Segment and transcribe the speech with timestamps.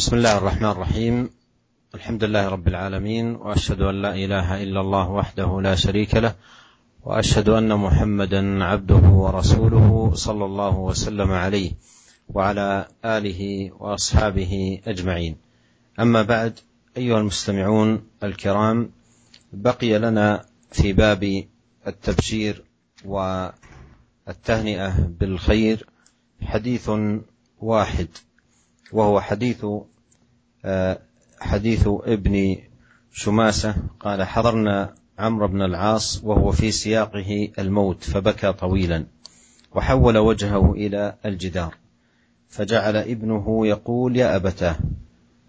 [0.00, 1.30] بسم الله الرحمن الرحيم.
[1.94, 6.34] الحمد لله رب العالمين وأشهد أن لا إله إلا الله وحده لا شريك له
[7.04, 11.72] وأشهد أن محمدا عبده ورسوله صلى الله وسلم عليه
[12.28, 15.36] وعلى آله وأصحابه أجمعين.
[16.00, 16.58] أما بعد
[16.96, 18.90] أيها المستمعون الكرام
[19.52, 21.44] بقي لنا في باب
[21.86, 22.64] التبشير
[23.04, 24.88] والتهنئة
[25.20, 25.86] بالخير
[26.42, 26.90] حديث
[27.60, 28.08] واحد
[28.92, 29.66] وهو حديث
[31.40, 32.56] حديث ابن
[33.12, 39.06] شماسة قال حضرنا عمرو بن العاص وهو في سياقه الموت فبكى طويلا
[39.74, 41.74] وحول وجهه إلى الجدار
[42.48, 44.76] فجعل ابنه يقول يا أبتاه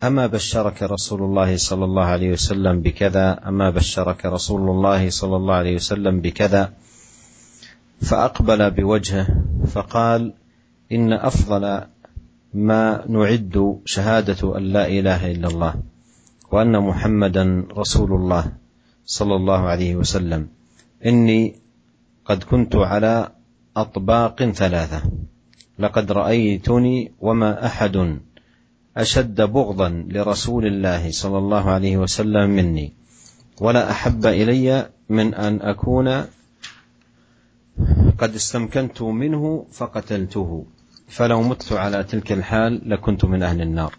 [0.04, 5.54] أما بشرك رسول الله صلى الله عليه وسلم بكذا؟ أما بشرك رسول الله صلى الله
[5.54, 6.74] عليه وسلم بكذا؟
[8.02, 9.28] فأقبل بوجهه
[9.68, 10.34] فقال
[10.92, 11.82] إن أفضل
[12.54, 15.74] ما نعد شهادة أن لا إله إلا الله
[16.52, 18.52] وأن محمدا رسول الله
[19.06, 20.48] صلى الله عليه وسلم.
[21.06, 21.56] إني
[22.26, 23.32] قد كنت على
[23.78, 25.02] أطباق ثلاثة.
[25.80, 28.20] لقد رأيتني وما أحد
[28.98, 32.94] أشد بغضا لرسول الله صلى الله عليه وسلم مني.
[33.62, 36.08] ولا أحب إلي من أن أكون
[38.20, 40.66] قد استمكنت منه فقتلته.
[41.12, 43.96] فلو مت على تلك الحال لكنت من أهل النار.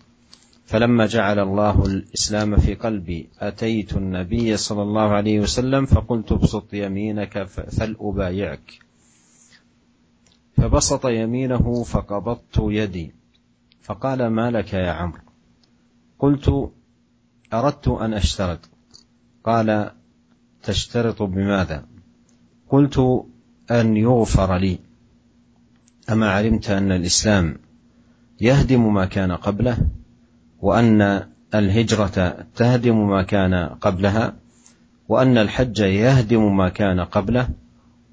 [0.65, 7.43] فلما جعل الله الإسلام في قلبي أتيت النبي صلى الله عليه وسلم فقلت ابسط يمينك
[7.43, 8.79] فلأبايعك.
[10.57, 13.13] فبسط يمينه فقبضت يدي.
[13.83, 15.21] فقال ما لك يا عمرو؟
[16.19, 16.71] قلت
[17.53, 18.61] أردت أن أشترط.
[19.45, 19.91] قال
[20.63, 21.87] تشترط بماذا؟
[22.71, 23.25] قلت
[23.71, 24.79] أن يغفر لي.
[26.11, 27.57] أما علمت أن الإسلام
[28.41, 29.79] يهدم ما كان قبله
[30.63, 31.23] وأن
[31.55, 34.35] الهجرة تهدم ما كان قبلها
[35.09, 37.49] وأن الحج يهدم ما كان قبله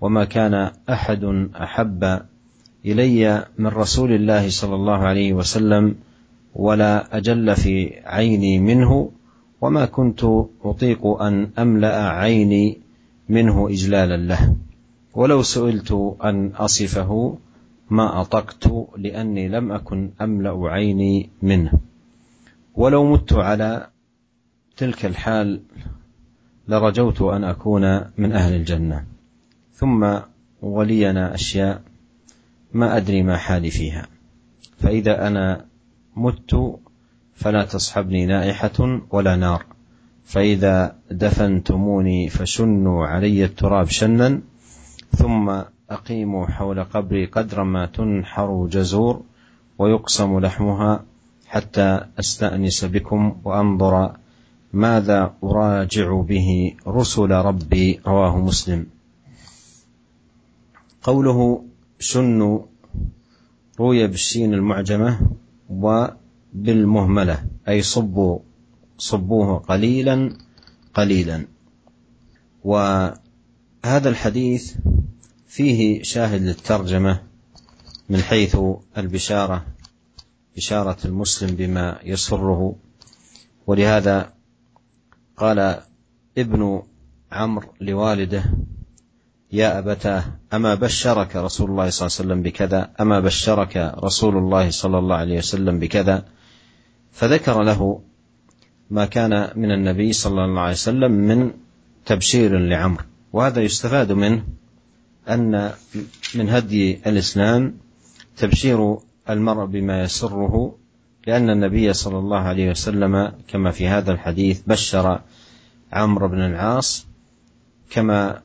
[0.02, 2.22] وما كان أحد أحب
[2.86, 5.96] إلي من رسول الله صلى الله عليه وسلم
[6.56, 9.12] ولا أجل في عيني منه
[9.62, 10.24] وما كنت
[10.64, 12.78] أطيق أن أملأ عيني
[13.30, 14.56] منه اجلالا له.
[15.14, 17.38] ولو سئلت أن أصفه
[17.90, 21.74] ما أطقت لأني لم أكن أملأ عيني منه.
[22.76, 23.88] ولو مت على
[24.78, 25.62] تلك الحال
[26.68, 29.06] لرجوت أن أكون من أهل الجنة.
[29.74, 30.20] ثم
[30.62, 31.82] ولينا أشياء
[32.74, 34.08] ما أدري ما حالي فيها.
[34.78, 35.66] فإذا أنا
[36.16, 36.80] مت
[37.36, 39.66] فلا تصحبني نائحة ولا نار.
[40.26, 44.42] فإذا دفنتموني فشنوا علي التراب شنا.
[45.12, 49.22] ثم أقيموا حول قبري قدر ما تنحر جزور
[49.80, 51.06] ويقسم لحمها
[51.48, 54.16] حتى أستأنس بكم وأنظر
[54.74, 58.86] ماذا أراجع به رسل ربي رواه مسلم.
[61.04, 61.64] قوله
[62.00, 62.60] شن
[63.80, 65.20] روي بالشين المعجمة
[65.70, 68.40] وبالمهملة أي صبوا
[68.98, 70.38] صبوه قليلا
[70.94, 71.46] قليلا.
[73.84, 74.76] وهذا الحديث
[75.48, 77.22] فيه شاهد للترجمة
[78.10, 78.58] من حيث
[78.98, 79.66] البشارة
[80.56, 82.76] بشارة المسلم بما يسره.
[83.68, 84.34] ولهذا
[85.38, 85.82] قال
[86.38, 86.84] ابن
[87.32, 88.44] عمرو لوالده
[89.52, 90.24] يا أبتاه
[90.54, 95.16] أما بشرك رسول الله صلى الله عليه وسلم بكذا؟ أما بشرك رسول الله صلى الله
[95.16, 96.26] عليه وسلم بكذا؟
[97.12, 98.02] فذكر له
[98.90, 101.52] ما كان من النبي صلى الله عليه وسلم من
[102.06, 103.04] تبشير لعمرو.
[103.34, 104.44] وهذا يستفاد منه
[105.30, 105.72] أن
[106.36, 107.78] من هدي الإسلام
[108.38, 108.98] تبشير
[109.30, 110.76] المرء بما يسره
[111.28, 115.22] لأن النبي صلى الله عليه وسلم كما في هذا الحديث بشر
[115.92, 117.08] عمرو بن العاص
[117.90, 118.42] كما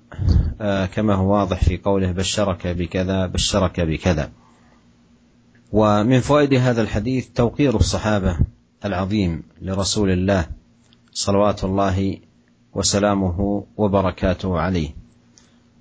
[0.60, 4.30] آه كما هو واضح في قوله بشرك بكذا بشرك بكذا.
[5.72, 8.38] ومن فوائد هذا الحديث توقير الصحابة
[8.84, 10.46] العظيم لرسول الله
[11.12, 12.18] صلوات الله
[12.74, 14.90] وسلامه وبركاته عليه.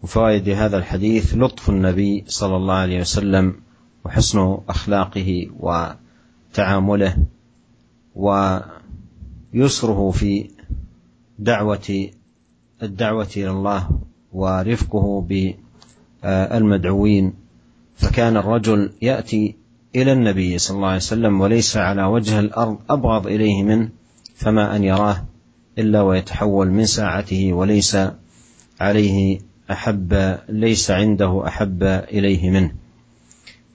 [0.03, 3.55] وفوائد هذا الحديث لطف النبي صلى الله عليه وسلم
[4.05, 7.17] وحسن أخلاقه وتعامله
[8.15, 10.49] ويسره في
[11.39, 12.09] دعوة
[12.83, 13.89] الدعوة إلى الله
[14.33, 15.27] ورفقه
[16.23, 17.33] بالمدعوين.
[17.95, 19.55] فكان الرجل يأتي
[19.95, 23.89] إلى النبي صلى الله عليه وسلم وليس على وجه الأرض أبغض إليه منه
[24.35, 25.25] فما أن يراه.
[25.77, 27.97] إلا ويتحول من ساعته وليس
[28.79, 29.39] عليه
[29.71, 32.71] أحب ليس عنده أحب إليه منه.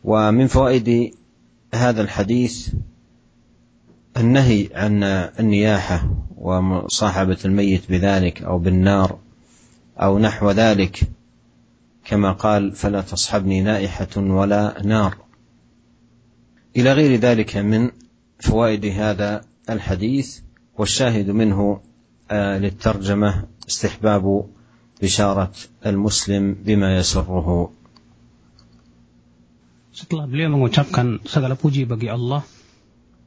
[0.05, 1.15] ومن فوائد
[1.75, 2.69] هذا الحديث
[4.17, 5.03] النهي عن
[5.39, 9.19] النياحة ومصاحبة الميت بذلك أو بالنار
[9.99, 11.01] أو نحو ذلك
[12.05, 15.17] كما قال فلا تصحبني نائحة ولا نار
[16.77, 17.91] إلى غير ذلك من
[18.41, 19.41] فوائد هذا
[19.71, 20.41] الحديث
[20.79, 21.81] والشاهد منه
[22.34, 24.46] للترجمة استحباب
[25.02, 25.52] بشارة
[25.86, 27.70] المسلم بما يسره
[29.94, 32.42] Setelah beliau mengucapkan segala puji bagi Allah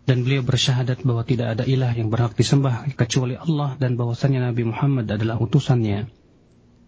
[0.02, 4.66] dan beliau bersyahadat bahwa tidak ada ilah yang berhak disembah kecuali Allah dan bahwasanya Nabi
[4.66, 6.10] Muhammad adalah utusannya.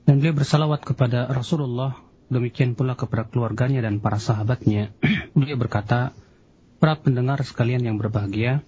[0.02, 1.94] Dan beliau bersalawat kepada Rasulullah,
[2.26, 4.90] demikian pula kepada keluarganya dan para sahabatnya.
[5.38, 6.10] beliau berkata,
[6.82, 8.66] para pendengar sekalian yang berbahagia,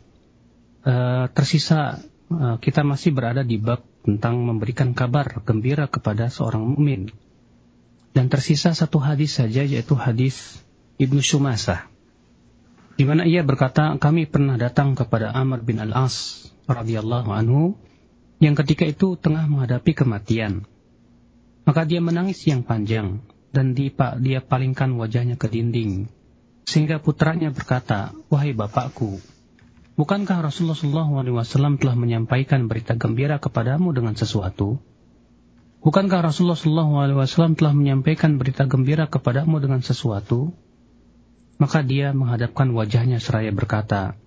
[0.86, 7.13] uh, tersisa uh, kita masih berada di bab tentang memberikan kabar gembira kepada seorang mukmin.
[8.15, 10.63] Dan tersisa satu hadis saja yaitu hadis
[10.97, 11.95] Ibnu Shumasah
[12.95, 17.75] di mana ia berkata, kami pernah datang kepada Amr bin Al-As radhiyallahu anhu
[18.39, 20.63] yang ketika itu tengah menghadapi kematian.
[21.67, 23.19] Maka dia menangis yang panjang
[23.51, 26.07] dan dia palingkan wajahnya ke dinding.
[26.65, 29.19] Sehingga putranya berkata, wahai bapakku,
[29.95, 34.79] bukankah Rasulullah SAW telah menyampaikan berita gembira kepadamu dengan sesuatu?
[35.85, 40.55] Bukankah Rasulullah SAW telah menyampaikan berita gembira kepadamu dengan sesuatu?
[41.55, 44.19] Maka dia menghadapkan wajahnya seraya berkata,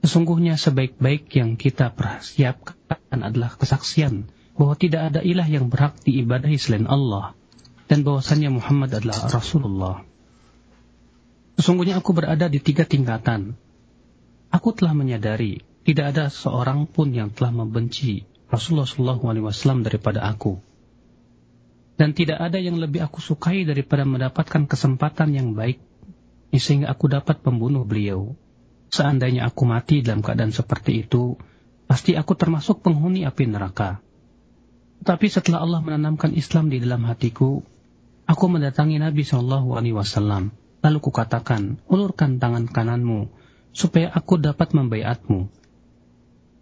[0.00, 6.88] Sesungguhnya sebaik-baik yang kita persiapkan adalah kesaksian bahwa tidak ada ilah yang berhak diibadahi selain
[6.88, 7.36] Allah
[7.84, 9.96] dan bahwasannya Muhammad adalah Rasulullah.
[11.60, 13.60] Sesungguhnya aku berada di tiga tingkatan.
[14.50, 20.58] Aku telah menyadari tidak ada seorang pun yang telah membenci Rasulullah SAW daripada aku.
[21.96, 25.78] Dan tidak ada yang lebih aku sukai daripada mendapatkan kesempatan yang baik
[26.50, 28.34] sehingga aku dapat membunuh beliau.
[28.90, 31.38] Seandainya aku mati dalam keadaan seperti itu,
[31.86, 34.02] pasti aku termasuk penghuni api neraka.
[35.00, 37.62] Tapi setelah Allah menanamkan Islam di dalam hatiku,
[38.26, 40.50] aku mendatangi Nabi Shallallahu Alaihi Wasallam.
[40.82, 43.39] Lalu kukatakan, ulurkan tangan kananmu
[43.70, 45.48] supaya aku dapat membayatmu.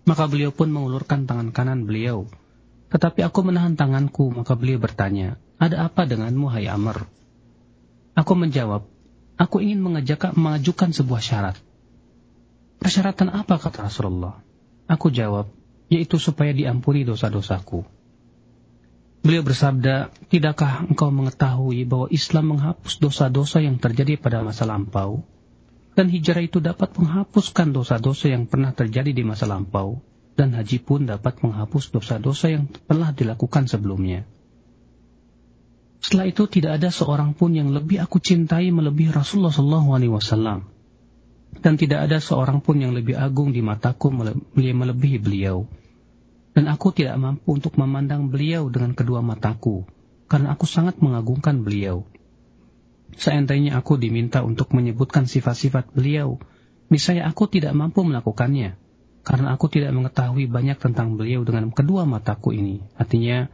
[0.08, 2.28] Maka beliau pun mengulurkan tangan kanan beliau.
[2.88, 7.05] Tetapi aku menahan tanganku, maka beliau bertanya, ada apa denganmu, hai Amr?
[8.16, 8.88] Aku menjawab,
[9.38, 11.56] Aku ingin mengajak, mengajukan sebuah syarat.
[12.82, 14.43] Persyaratan apa kata Rasulullah?
[14.90, 15.54] Aku jawab,
[15.87, 17.87] yaitu supaya diampuni dosa-dosaku.
[19.22, 25.22] Beliau bersabda, tidakkah engkau mengetahui bahwa Islam menghapus dosa-dosa yang terjadi pada masa lampau?
[25.98, 29.98] Dan hijrah itu dapat menghapuskan dosa-dosa yang pernah terjadi di masa lampau.
[30.38, 34.22] Dan haji pun dapat menghapus dosa-dosa yang pernah dilakukan sebelumnya.
[35.98, 40.62] Setelah itu tidak ada seorang pun yang lebih aku cintai melebihi Rasulullah SAW.
[41.58, 44.14] Dan tidak ada seorang pun yang lebih agung di mataku
[44.54, 45.66] melebihi beliau.
[46.54, 49.82] Dan aku tidak mampu untuk memandang beliau dengan kedua mataku,
[50.30, 52.06] karena aku sangat mengagungkan beliau.
[53.16, 56.37] Seandainya aku diminta untuk menyebutkan sifat-sifat beliau,
[56.93, 58.76] misalnya aku tidak mampu melakukannya,
[59.25, 62.84] karena aku tidak mengetahui banyak tentang beliau dengan kedua mataku ini.
[63.00, 63.49] Artinya,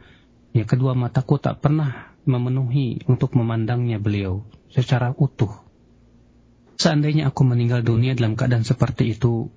[0.51, 4.43] ya kedua mataku tak pernah memenuhi untuk memandangnya beliau
[4.73, 5.51] secara utuh.
[6.75, 9.47] Seandainya aku meninggal dunia dalam keadaan seperti itu,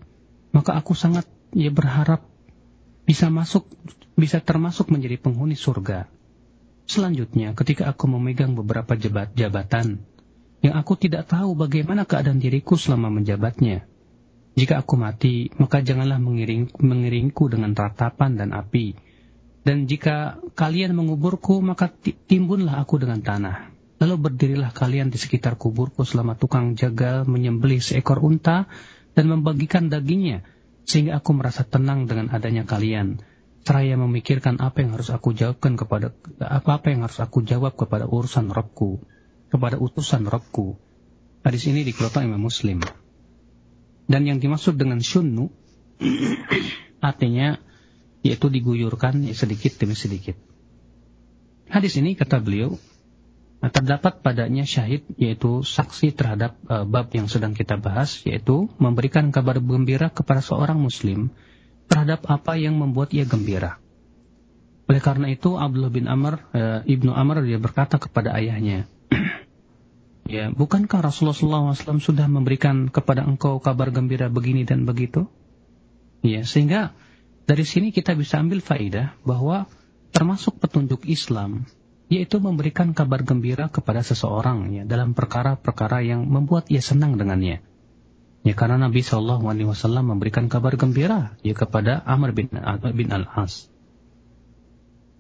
[0.55, 2.22] maka aku sangat ya berharap
[3.08, 3.67] bisa masuk,
[4.15, 6.06] bisa termasuk menjadi penghuni surga.
[6.89, 10.01] Selanjutnya, ketika aku memegang beberapa jabat jabatan,
[10.65, 13.85] yang aku tidak tahu bagaimana keadaan diriku selama menjabatnya.
[14.57, 18.97] Jika aku mati, maka janganlah mengiring, mengiringku dengan ratapan dan api,
[19.69, 21.93] dan jika kalian menguburku, maka
[22.25, 23.69] timbunlah aku dengan tanah.
[24.01, 28.65] Lalu berdirilah kalian di sekitar kuburku selama tukang jagal menyembelih seekor unta
[29.13, 30.41] dan membagikan dagingnya,
[30.89, 33.21] sehingga aku merasa tenang dengan adanya kalian.
[33.69, 38.08] Seraya memikirkan apa yang harus aku jawabkan kepada apa apa yang harus aku jawab kepada
[38.08, 39.05] urusan Robku,
[39.53, 40.81] kepada utusan Robku.
[41.44, 42.81] Hadis ini dikeluarkan Imam Muslim.
[44.08, 45.53] Dan yang dimaksud dengan syunnu
[47.13, 47.60] artinya
[48.25, 50.41] yaitu diguyurkan sedikit demi sedikit.
[51.69, 52.81] Hadis ini kata beliau
[53.60, 59.60] terdapat padanya syahid yaitu saksi terhadap uh, bab yang sedang kita bahas yaitu memberikan kabar
[59.60, 61.37] gembira kepada seorang muslim
[61.89, 63.81] terhadap apa yang membuat ia gembira.
[64.89, 68.89] Oleh karena itu Abdullah bin Amr uh, ibnu Amr dia berkata kepada ayahnya,
[70.33, 75.29] ya bukankah Rasulullah SAW sudah memberikan kepada engkau kabar gembira begini dan begitu?
[76.25, 76.97] Ya sehingga
[77.45, 79.69] dari sini kita bisa ambil faidah bahwa
[80.13, 81.69] termasuk petunjuk Islam
[82.09, 87.61] yaitu memberikan kabar gembira kepada seseorang ya dalam perkara-perkara yang membuat ia senang dengannya.
[88.47, 92.49] Ya karena Nabi Shallallahu Alaihi Wasallam memberikan kabar gembira ya kepada Amr bin
[92.95, 93.67] bin Al As.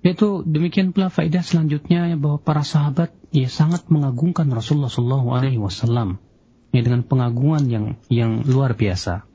[0.06, 5.58] Yaitu demikian pula faedah selanjutnya ya, bahwa para sahabat ya sangat mengagungkan Rasulullah Shallallahu Alaihi
[5.58, 6.22] Wasallam
[6.70, 9.26] ya dengan pengagungan yang yang luar biasa.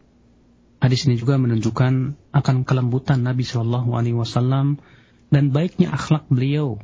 [0.80, 4.80] Hadis ini juga menunjukkan akan kelembutan Nabi Shallallahu Alaihi Wasallam
[5.28, 6.80] dan baiknya akhlak beliau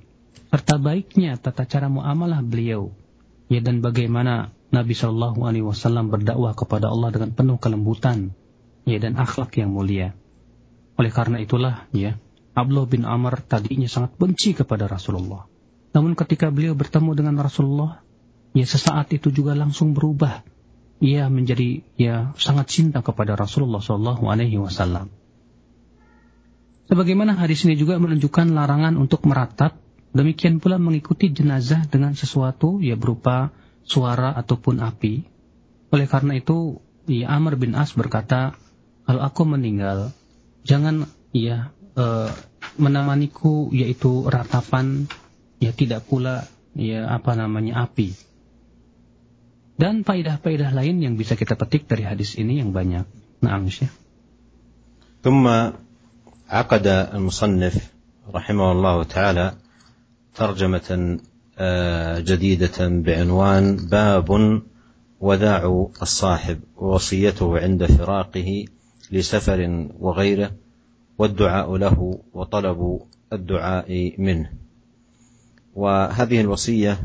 [0.50, 2.90] serta baiknya tata cara muamalah beliau
[3.54, 8.38] ya dan bagaimana Nabi Shallallahu Alaihi Wasallam berdakwah kepada Allah dengan penuh kelembutan,
[8.86, 10.14] ya dan akhlak yang mulia.
[11.00, 12.22] Oleh karena itulah, ya
[12.54, 15.50] Abdullah bin Amr tadinya sangat benci kepada Rasulullah.
[15.90, 18.06] Namun ketika beliau bertemu dengan Rasulullah,
[18.54, 20.46] ya sesaat itu juga langsung berubah.
[21.00, 25.10] Ia menjadi ya sangat cinta kepada Rasulullah Shallallahu Alaihi Wasallam.
[26.90, 29.78] Sebagaimana hadis ini juga menunjukkan larangan untuk meratap,
[30.12, 33.54] demikian pula mengikuti jenazah dengan sesuatu ya berupa
[33.89, 35.25] suara ataupun api.
[35.93, 38.57] Oleh karena itu, ya Amr bin As berkata,
[39.05, 40.11] kalau aku meninggal,
[40.65, 42.05] jangan ya e,
[42.81, 45.07] menemaniku yaitu ratapan,
[45.61, 48.17] ya tidak pula ya apa namanya api.
[49.75, 53.07] Dan faedah-faedah lain yang bisa kita petik dari hadis ini yang banyak.
[53.43, 53.91] Nah, ya.
[55.25, 55.49] ثم
[56.49, 57.77] عقد المصنف
[58.29, 59.47] رحمه الله تعالى
[60.35, 61.19] ترجمة
[62.20, 64.62] جديدة بعنوان باب
[65.20, 68.66] وداع الصاحب ووصيته عند فراقه
[69.12, 70.52] لسفر وغيره
[71.18, 73.00] والدعاء له وطلب
[73.34, 74.50] الدعاء منه.
[75.76, 77.00] وهذه الوصية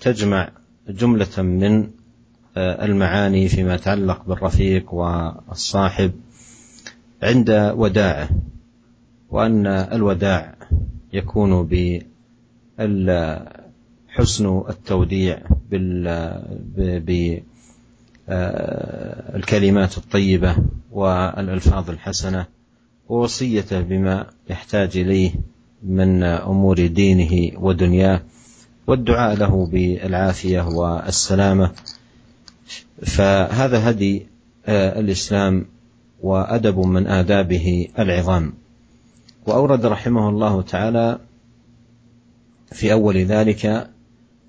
[0.00, 0.50] تجمع
[0.88, 1.90] جملة من
[2.56, 6.12] المعاني فيما يتعلق بالرفيق والصاحب
[7.22, 8.28] عند وداعه
[9.30, 10.54] وأن الوداع
[11.12, 11.62] يكون
[14.08, 15.38] حسن التوديع
[18.28, 20.56] بالكلمات الطيبة
[20.92, 22.46] والألفاظ الحسنة
[23.08, 25.32] ووصيته بما يحتاج إليه
[25.82, 28.22] من أمور دينه ودنياه
[28.86, 31.70] والدعاء له بالعافية والسلامة.
[33.02, 34.26] فهذا هدي
[34.68, 35.66] الإسلام
[36.22, 38.52] وأدب من آدابه العظام.
[39.46, 41.18] وأورد رحمه الله تعالى
[42.72, 43.90] في أول ذلك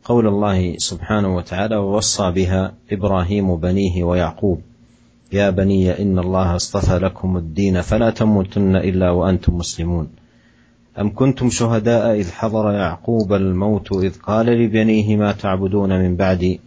[0.03, 4.62] قول الله سبحانه وتعالى ووصى بها إبراهيم بنيه ويعقوب
[5.32, 10.08] يا بني إن الله اصطفى لكم الدين فلا تموتن إلا وأنتم مسلمون.
[11.00, 16.60] أم كنتم شهداء إذ حضر يعقوب الموت إذ قال لبنيه ما تعبدون من بعدي؟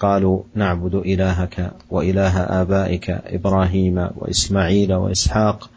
[0.00, 5.70] قالوا نعبد إلهك وإله آبائك إبراهيم وإسماعيل وإسحاق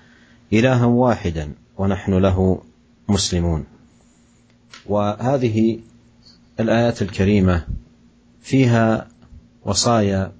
[0.53, 2.61] إلها واحدا ونحن له
[3.09, 3.63] مسلمون.
[4.85, 5.79] وهذه
[6.59, 7.67] الآيات الكريمة
[8.41, 9.07] فيها
[9.65, 10.31] وصايا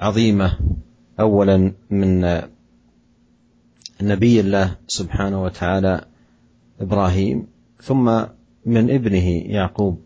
[0.00, 0.58] عظيمة.
[1.20, 2.40] أولا من
[4.02, 6.04] نبي الله سبحانه وتعالى
[6.80, 7.46] إبراهيم
[7.82, 8.24] ثم
[8.66, 10.00] من ابنه يعقوب.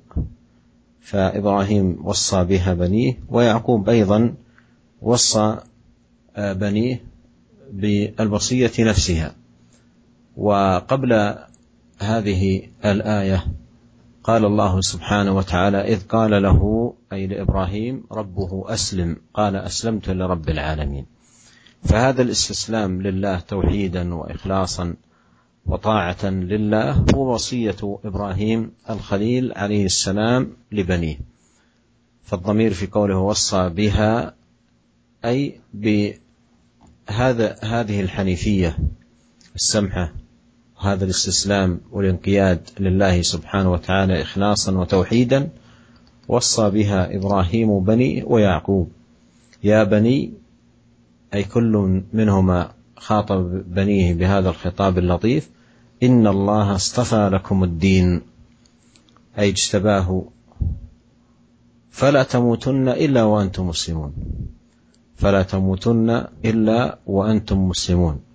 [1.00, 4.34] فإبراهيم وصى بها بنيه ويعقوب أيضا
[5.02, 5.56] وصى
[6.38, 7.04] بنيه
[7.72, 9.34] بالوصية نفسها.
[10.36, 11.34] وقبل
[11.98, 13.46] هذه الآية
[14.26, 19.16] قال الله سبحانه وتعالى إذ قال له أي لإبراهيم ربه أسلم.
[19.34, 21.06] قال أسلمت لرب العالمين.
[21.84, 24.94] فهذا الاستسلام لله توحيدا وإخلاصا
[25.66, 31.18] وطاعة لله هو وصية إبراهيم الخليل عليه السلام لبنيه.
[32.24, 34.34] فالضمير في قوله وصى بها
[35.24, 38.78] أي بهذا هذه الحنيفية
[39.54, 40.12] السمحة
[40.78, 45.48] هذا الاستسلام والانقياد لله سبحانه وتعالى اخلاصا وتوحيدا
[46.28, 48.90] وصى بها إبراهيم بني ويعقوب.
[49.64, 50.32] يا بني
[51.34, 55.50] أي كل منهما خاطب بنيه بهذا الخطاب اللطيف
[56.02, 58.22] إن الله اصطفى لكم الدين.
[59.38, 60.24] أي اجتباه.
[61.90, 64.12] فلا تموتن إلا وأنتم مسلمون.
[65.16, 68.25] فلا تموتن إلا وأنتم مسلمون.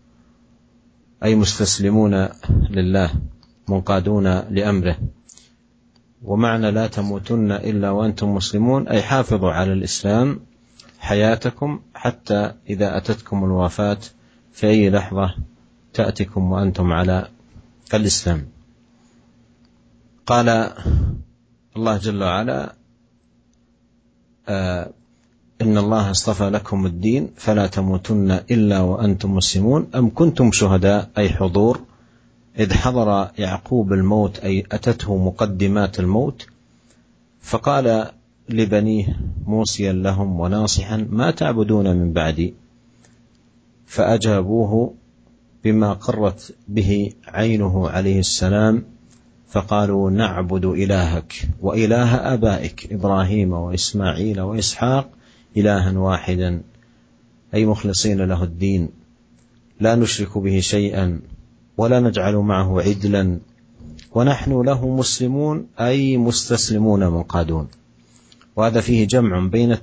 [1.23, 2.29] أي مستسلمون
[2.69, 3.11] لله
[3.69, 4.97] منقادون لأمره.
[6.23, 10.39] ومعنى لا تموتن إلا وأنتم مسلمون أي حافظوا على الإسلام
[10.99, 13.97] حياتكم حتى إذا أتتكم الوفاة
[14.53, 15.35] في أي لحظة
[15.93, 17.27] تأتكم وأنتم على
[17.93, 18.47] الإسلام.
[20.25, 20.73] قال
[21.75, 22.75] الله جل وعلا
[24.47, 24.89] آه
[25.61, 29.87] إن الله اصطفى لكم الدين فلا تموتن إلا وأنتم مسلمون.
[29.95, 31.79] أم كنتم شهداء؟ أي حضور.
[32.59, 36.47] إذ حضر يعقوب الموت أي أتته مقدمات الموت.
[37.41, 38.07] فقال
[38.49, 42.53] لبنيه موصيا لهم وناصحا ما تعبدون من بعدي؟
[43.85, 44.93] فأجابوه
[45.63, 48.83] بما قرت به عينه عليه السلام.
[49.49, 55.09] فقالوا نعبد إلهك وإله آبائك إبراهيم وإسماعيل وإسحاق
[55.57, 56.61] إلها واحدا
[57.53, 58.89] أي مخلصين له الدين
[59.79, 61.19] لا نشرك به شيئا
[61.77, 63.39] ولا نجعل معه عدلا
[64.11, 67.67] ونحن له مسلمون أي مستسلمون منقادون.
[68.55, 69.77] وهذا فيه جمع بين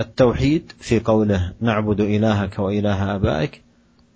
[0.00, 3.62] التوحيد في قوله نعبد إلهك وإله آبائك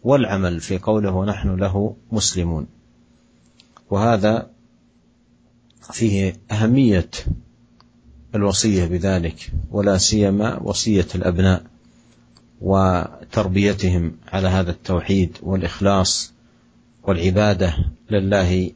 [0.02, 2.66] والعمل في قوله ونحن له مسلمون.
[3.90, 4.50] وهذا
[5.92, 7.10] فيه أهمية
[8.34, 11.62] الوصية بذلك ولا سيما وصية الأبناء
[12.60, 16.32] وتربيتهم على هذا التوحيد والإخلاص
[17.02, 17.74] والعبادة
[18.10, 18.70] لله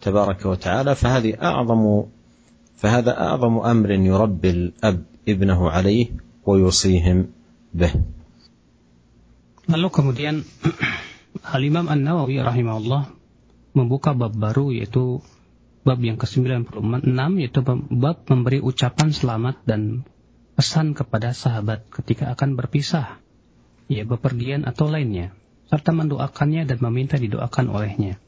[0.00, 0.94] تبارك وتعالى.
[0.94, 2.04] فهذه أعظم
[2.76, 6.06] فهذا أعظم أمر يربي الأب ابنه عليه
[6.46, 7.26] ويوصيهم
[7.74, 7.92] به.
[9.68, 10.48] Lalu kemudian
[11.56, 13.12] Al-Imam An-Nawawi rahimahullah
[13.76, 15.20] membuka bab baru yaitu
[15.88, 17.08] bab yang ke-96
[17.40, 20.04] yaitu bab memberi ucapan selamat dan
[20.52, 23.16] pesan kepada sahabat ketika akan berpisah
[23.88, 25.32] ya bepergian atau lainnya
[25.72, 28.20] serta mendoakannya dan meminta didoakan olehnya.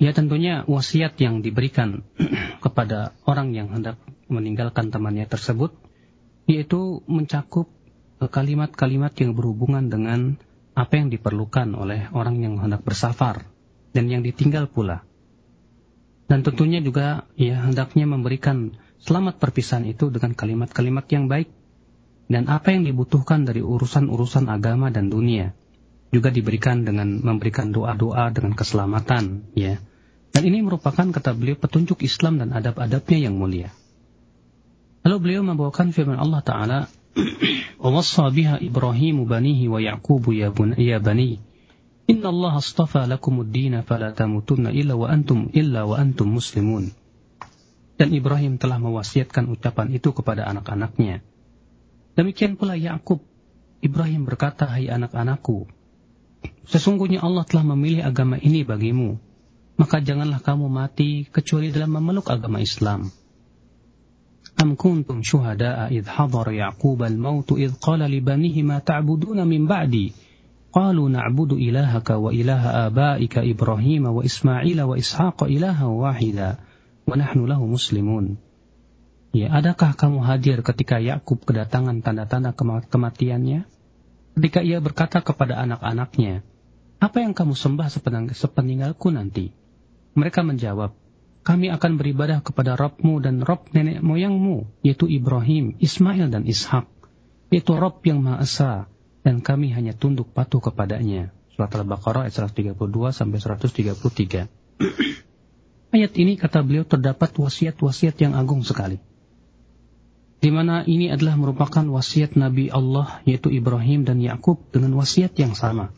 [0.00, 2.08] Ya tentunya wasiat yang diberikan
[2.64, 4.00] kepada orang yang hendak
[4.32, 5.76] meninggalkan temannya tersebut
[6.48, 7.68] yaitu mencakup
[8.16, 10.40] kalimat-kalimat yang berhubungan dengan
[10.72, 13.44] apa yang diperlukan oleh orang yang hendak bersafar
[13.92, 15.04] dan yang ditinggal pula.
[16.31, 21.47] Dan tentunya juga ya hendaknya memberikan selamat perpisahan itu dengan kalimat-kalimat yang baik
[22.27, 25.55] dan apa yang dibutuhkan dari urusan-urusan agama dan dunia
[26.11, 29.79] juga diberikan dengan memberikan doa-doa dengan keselamatan ya.
[30.35, 33.71] Dan ini merupakan kata beliau petunjuk Islam dan adab-adabnya yang mulia.
[35.07, 36.79] Lalu beliau membawakan firman Allah Ta'ala
[37.79, 40.73] ووصى بها إبراهيم بنيه ويعقوب يا, بن
[42.07, 46.91] يا بني إن الله اصطفى لكم الدين فلا تموتن إلا وأنتم إلا وأنتم مسلمون
[47.97, 51.25] dan Ibrahim telah mewasiatkan ucapan itu kepada anak-anaknya.
[52.13, 53.25] Demikian pula Yakub.
[53.81, 55.65] Ibrahim berkata, "Hai anak-anakku,
[56.69, 59.17] sesungguhnya Allah telah memilih agama ini bagimu,
[59.81, 63.09] maka janganlah kamu mati kecuali dalam memeluk agama Islam."
[64.57, 70.13] أم كنتم شهداء إذ حضر يعقوب الموت إذ قال لبنيه ما تعبدون من بعدي
[70.77, 76.49] قالوا نعبد إلهك وإله آبائك إبراهيم وإسماعيل وإسحاق إلها واحدا
[77.07, 78.25] ونحن له مسلمون
[79.35, 82.55] Ya, adakah kamu hadir ketika Yakub kedatangan tanda-tanda
[82.89, 83.69] kematiannya?
[84.33, 86.41] Ketika ia berkata kepada anak-anaknya,
[86.97, 87.91] apa yang kamu sembah
[88.33, 89.53] sepeninggalku nanti?
[90.17, 90.95] Mereka menjawab,
[91.45, 96.89] kami akan beribadah kepada Rabbmu dan Rabb nenek moyangmu, yaitu Ibrahim, Ismail, dan Ishak,
[97.53, 98.89] yaitu Rabb yang Maha Esa,
[99.22, 101.30] dan kami hanya tunduk patuh kepadanya.
[101.54, 102.74] Surat Al-Baqarah ayat 132
[103.14, 104.50] sampai 133.
[105.94, 108.98] ayat ini kata beliau terdapat wasiat-wasiat yang agung sekali.
[110.42, 115.54] Di mana ini adalah merupakan wasiat Nabi Allah yaitu Ibrahim dan Yakub dengan wasiat yang
[115.54, 115.94] sama.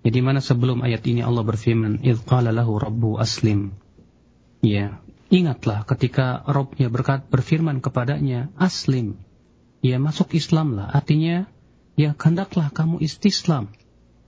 [0.00, 3.76] Ya, di mana sebelum ayat ini Allah berfirman, "Idz qala lahu rabbu aslim."
[4.64, 9.20] Ya, ingatlah ketika Robnya berkat berfirman kepadanya, Aslim,
[9.84, 10.88] ya masuk Islamlah.
[10.92, 11.48] Artinya,
[12.00, 13.68] ya hendaklah kamu istislam.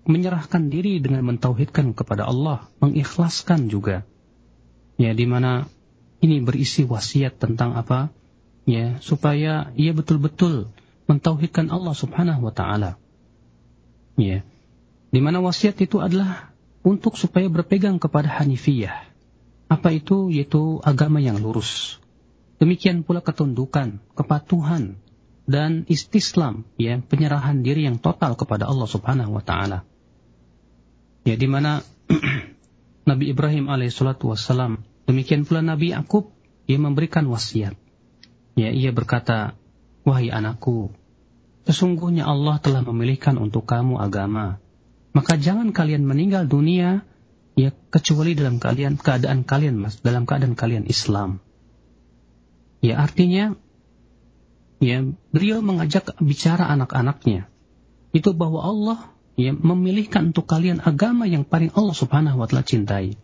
[0.04, 4.04] Menyerahkan diri dengan mentauhidkan kepada Allah, mengikhlaskan juga.
[5.00, 5.70] Ya, di mana
[6.20, 8.12] ini berisi wasiat tentang apa?
[8.68, 10.68] Ya, supaya ia betul-betul
[11.08, 13.00] mentauhidkan Allah Subhanahu wa taala.
[14.20, 14.44] Ya.
[15.14, 19.12] Di mana wasiat itu adalah untuk supaya berpegang kepada Hanifiyah
[19.72, 20.28] apa itu?
[20.28, 21.96] Yaitu agama yang lurus.
[22.60, 25.00] Demikian pula ketundukan, kepatuhan,
[25.44, 29.82] dan istislam, ya, penyerahan diri yang total kepada Allah Subhanahu wa taala.
[31.26, 31.82] Ya, di mana
[33.10, 36.30] Nabi Ibrahim alaihissalatu wassalam, demikian pula Nabi Yakub,
[36.70, 37.74] ia memberikan wasiat.
[38.54, 39.58] Ya, ia berkata,
[40.06, 40.94] "Wahai anakku,
[41.66, 44.62] sesungguhnya Allah telah memilihkan untuk kamu agama.
[45.12, 47.04] Maka jangan kalian meninggal dunia
[47.52, 51.44] ya kecuali dalam kalian keadaan kalian mas dalam keadaan kalian Islam
[52.80, 53.56] ya artinya
[54.82, 57.46] ya beliau mengajak bicara anak-anaknya.
[58.10, 58.98] Itu bahwa Allah
[59.38, 63.14] ya memilihkan untuk kalian agama yang paling Allah Subhanahu wa taala cintai.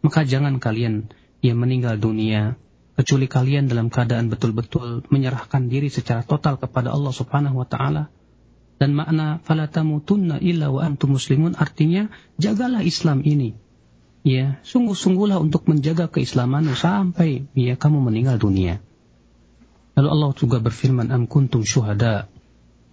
[0.00, 1.12] Maka jangan kalian
[1.44, 2.56] ya meninggal dunia
[2.96, 8.08] kecuali kalian dalam keadaan betul-betul menyerahkan diri secara total kepada Allah Subhanahu wa taala.
[8.74, 13.54] Dan makna fala tamutunna illa wa antum muslimun artinya jagalah Islam ini.
[14.24, 18.80] Ya sungguh-sungguhlah untuk menjaga keislaman sampai ya kamu meninggal dunia.
[19.94, 22.26] Lalu Allah juga berfirman, Am kuntum syuhada.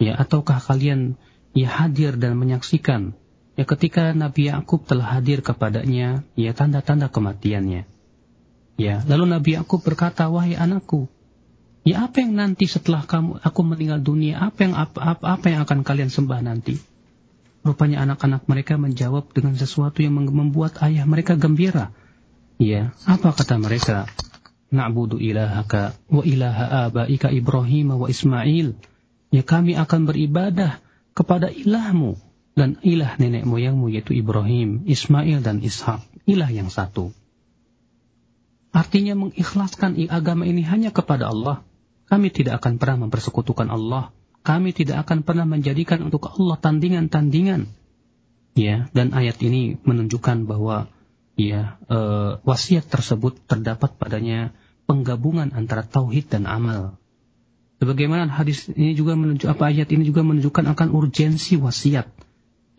[0.01, 1.17] Ya, ataukah kalian
[1.53, 3.13] ya hadir dan menyaksikan
[3.59, 7.87] ya ketika Nabi Yakub telah hadir kepadanya ya tanda-tanda kematiannya.
[8.79, 11.05] Ya, lalu Nabi Yakub berkata, "Wahai anakku,
[11.85, 15.61] ya apa yang nanti setelah kamu aku meninggal dunia, apa yang apa, apa, apa yang
[15.67, 16.79] akan kalian sembah nanti?"
[17.61, 21.93] Rupanya anak-anak mereka menjawab dengan sesuatu yang membuat ayah mereka gembira.
[22.57, 24.09] Ya, apa kata mereka?
[24.71, 28.79] Na'budu ilahaka wa ilaha abaika Ibrahim wa Ismail.
[29.31, 30.79] Ya kami akan beribadah
[31.11, 32.15] kepada ilahmu
[32.55, 37.15] dan ilah nenek moyangmu yaitu Ibrahim, Ismail dan Ishak, ilah yang satu.
[38.71, 41.63] Artinya mengikhlaskan agama ini hanya kepada Allah.
[42.07, 44.15] Kami tidak akan pernah mempersekutukan Allah.
[44.43, 47.67] Kami tidak akan pernah menjadikan untuk Allah tandingan-tandingan.
[48.55, 50.91] Ya, dan ayat ini menunjukkan bahwa
[51.39, 51.97] ya e,
[52.43, 54.51] wasiat tersebut terdapat padanya
[54.90, 56.96] penggabungan antara tauhid dan amal.
[57.76, 62.08] Sebagaimana hadis ini juga menunjuk apa ayat ini juga menunjukkan akan urgensi wasiat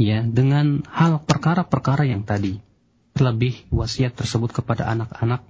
[0.02, 2.58] ya dengan hal perkara-perkara yang tadi.
[3.13, 5.41] Terlebih wasiat tersebut kepada anak-anak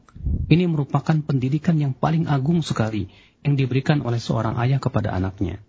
[0.52, 3.08] ini merupakan pendidikan yang paling agung sekali
[3.43, 5.63] yang diberikan oleh seorang ayah kepada anaknya.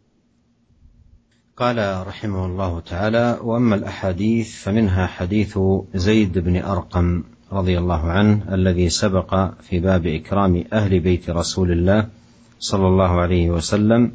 [1.58, 1.74] قال
[2.06, 5.58] رحمه الله تعالى واما الاحاديث فمنها حديث
[5.94, 7.22] زيد بن ارقم
[7.53, 12.07] رضي الله عنه الذي سبق في باب إكرام أهل بيت رسول الله
[12.59, 14.11] صلى الله عليه وسلم.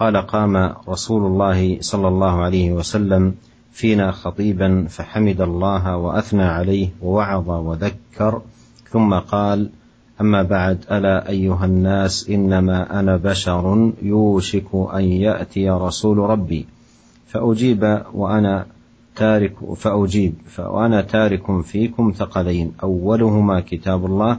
[0.00, 3.34] قال قام رسول الله صلى الله عليه وسلم
[3.72, 8.42] فينا خطيبا فحمد الله وأثنى عليه ووعظ وذكر
[8.90, 9.70] ثم قال
[10.20, 16.66] أما بعد ألا أيها الناس إنما أنا بشر يوشك أن يأتي رسول ربي
[17.26, 18.66] فأجيب وأنا
[19.16, 22.72] تارك فأجيب وأنا تارك فيكم ثقلين.
[22.82, 24.38] أولهما كتاب الله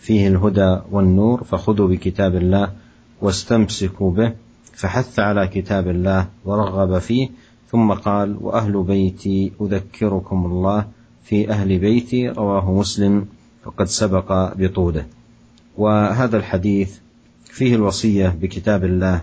[0.00, 2.72] فيه الهدى والنور فخذوا بكتاب الله
[3.20, 4.32] واستمسكوا به
[4.72, 7.28] فحث على كتاب الله ورغب فيه
[7.70, 10.86] ثم قال وأهل بيتي أذكركم الله
[11.24, 13.26] في أهل بيتي رواه مسلم
[13.66, 15.06] وقد سبق بطوله.
[15.76, 16.98] وهذا الحديث
[17.44, 19.22] فيه الوصية بكتاب الله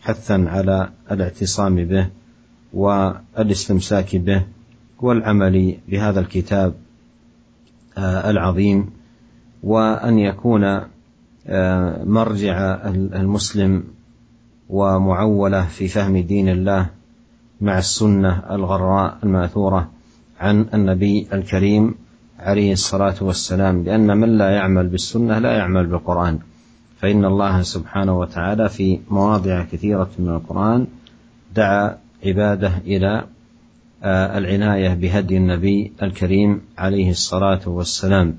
[0.00, 2.19] حثا على الاعتصام به
[2.74, 4.44] والاستمساك به
[5.00, 6.74] والعمل بهذا الكتاب
[7.98, 8.90] العظيم
[9.62, 10.80] وأن يكون
[12.04, 13.84] مرجع المسلم
[14.68, 16.90] ومعولة في فهم دين الله
[17.60, 19.90] مع السنة الغراء المأثورة
[20.40, 21.94] عن النبي الكريم
[22.38, 23.84] عليه الصلاة والسلام.
[23.84, 26.38] لأن من لا يعمل بالسنة لا يعمل بالقرآن.
[26.98, 30.86] فإن الله سبحانه وتعالى في مواضع كثيرة من القرآن
[31.54, 33.26] دعا عبادة إلى
[34.04, 38.36] العناية بهدي النبي الكريم عليه الصلاة والسلام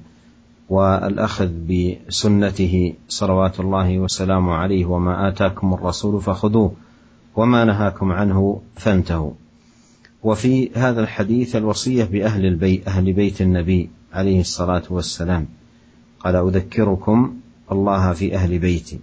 [0.69, 6.73] والأخذ بسنته صلوات الله وسلامه عليه وما آتاكم الرسول فخذوه
[7.35, 9.31] وما نهاكم عنه فانتهوا.
[10.23, 15.47] وفي هذا الحديث الوصية بأهل البيت أهل بيت النبي عليه الصلاة والسلام.
[16.19, 17.35] قال أذكركم
[17.71, 18.99] الله في أهل بيتي.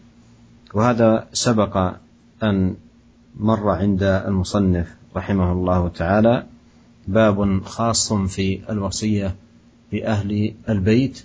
[0.74, 1.94] وهذا سبق
[2.42, 2.74] أن
[3.38, 6.46] مر عند المصنف رحمه الله تعالى
[7.08, 9.34] باب خاص في الوصية
[9.92, 11.24] باهل البيت.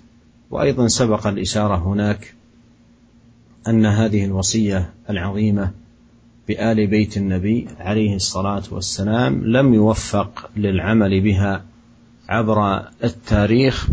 [0.50, 2.34] وأيضا سبق الإشارة هناك
[3.68, 5.70] أن هذه الوصية العظيمة
[6.48, 11.64] بآل بيت النبي عليه الصلاة والسلام لم يوفق للعمل بها
[12.28, 13.88] عبر التاريخ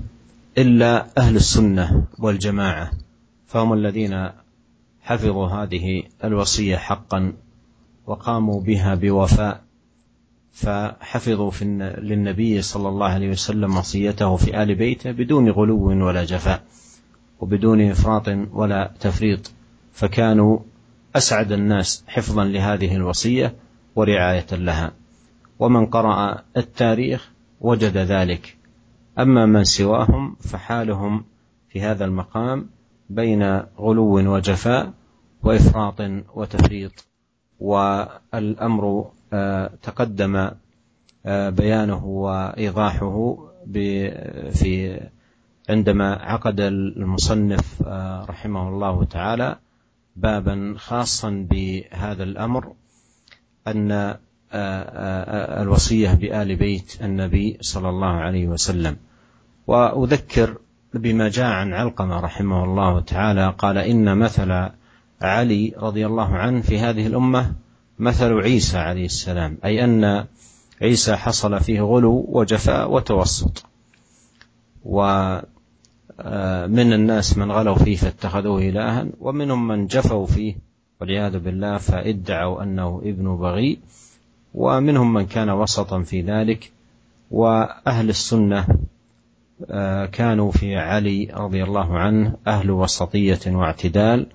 [0.58, 2.92] إلا أهل السنة والجماعة.
[3.48, 4.30] فهم الذين
[5.02, 7.34] حفظوا هذه الوصية حقا
[8.12, 9.62] وقاموا بها بوفاء
[10.54, 11.65] فحفظوا في
[12.02, 16.63] للنبي صلى الله عليه وسلم وصيته في آل بيته بدون غلو ولا جفاء
[17.39, 19.52] وبدون إفراط ولا تفريط
[19.93, 20.60] فكانوا
[21.15, 23.56] أسعد الناس حفظا لهذه الوصية
[23.95, 24.91] ورعاية لها.
[25.60, 28.58] ومن قرأ التاريخ وجد ذلك.
[29.19, 31.24] أما من سواهم فحالهم
[31.69, 32.69] في هذا المقام
[33.10, 33.43] بين
[33.80, 34.93] غلو وجفاء
[35.43, 36.02] وإفراط
[36.36, 37.11] وتفريط.
[37.62, 39.12] والأمر
[39.82, 40.52] تقدم
[41.26, 43.38] بيانه وإيضاحه
[44.52, 45.00] في
[45.69, 47.82] عندما عقد المصنف
[48.30, 49.58] رحمه الله تعالى
[50.15, 52.74] بابا خاصا بهذا الأمر
[53.67, 54.15] أن
[55.62, 58.97] الوصية بآل بيت النبي صلى الله عليه وسلم.
[59.67, 60.58] وأذكر
[60.93, 64.69] بما جاء عن علقمة رحمه الله تعالى قال إن مثل
[65.22, 67.54] علي رضي الله عنه في هذه الأمة
[68.00, 70.26] مثل عيسى عليه السلام أي أن
[70.82, 73.66] عيسى حصل فيه غلو وجفاء وتوسط.
[74.86, 75.02] و
[76.68, 80.56] من الناس من غلوا فيه فاتخذوه إلها ومنهم من جفوا فيه
[81.02, 83.80] والعياذ بالله فادعوا أنه ابن بغي
[84.54, 86.72] ومنهم من كان وسطا في ذلك
[87.32, 88.68] وأهل السنة
[89.70, 94.28] آه، كانوا في علي رضي الله عنه أهل وسطية واعتدال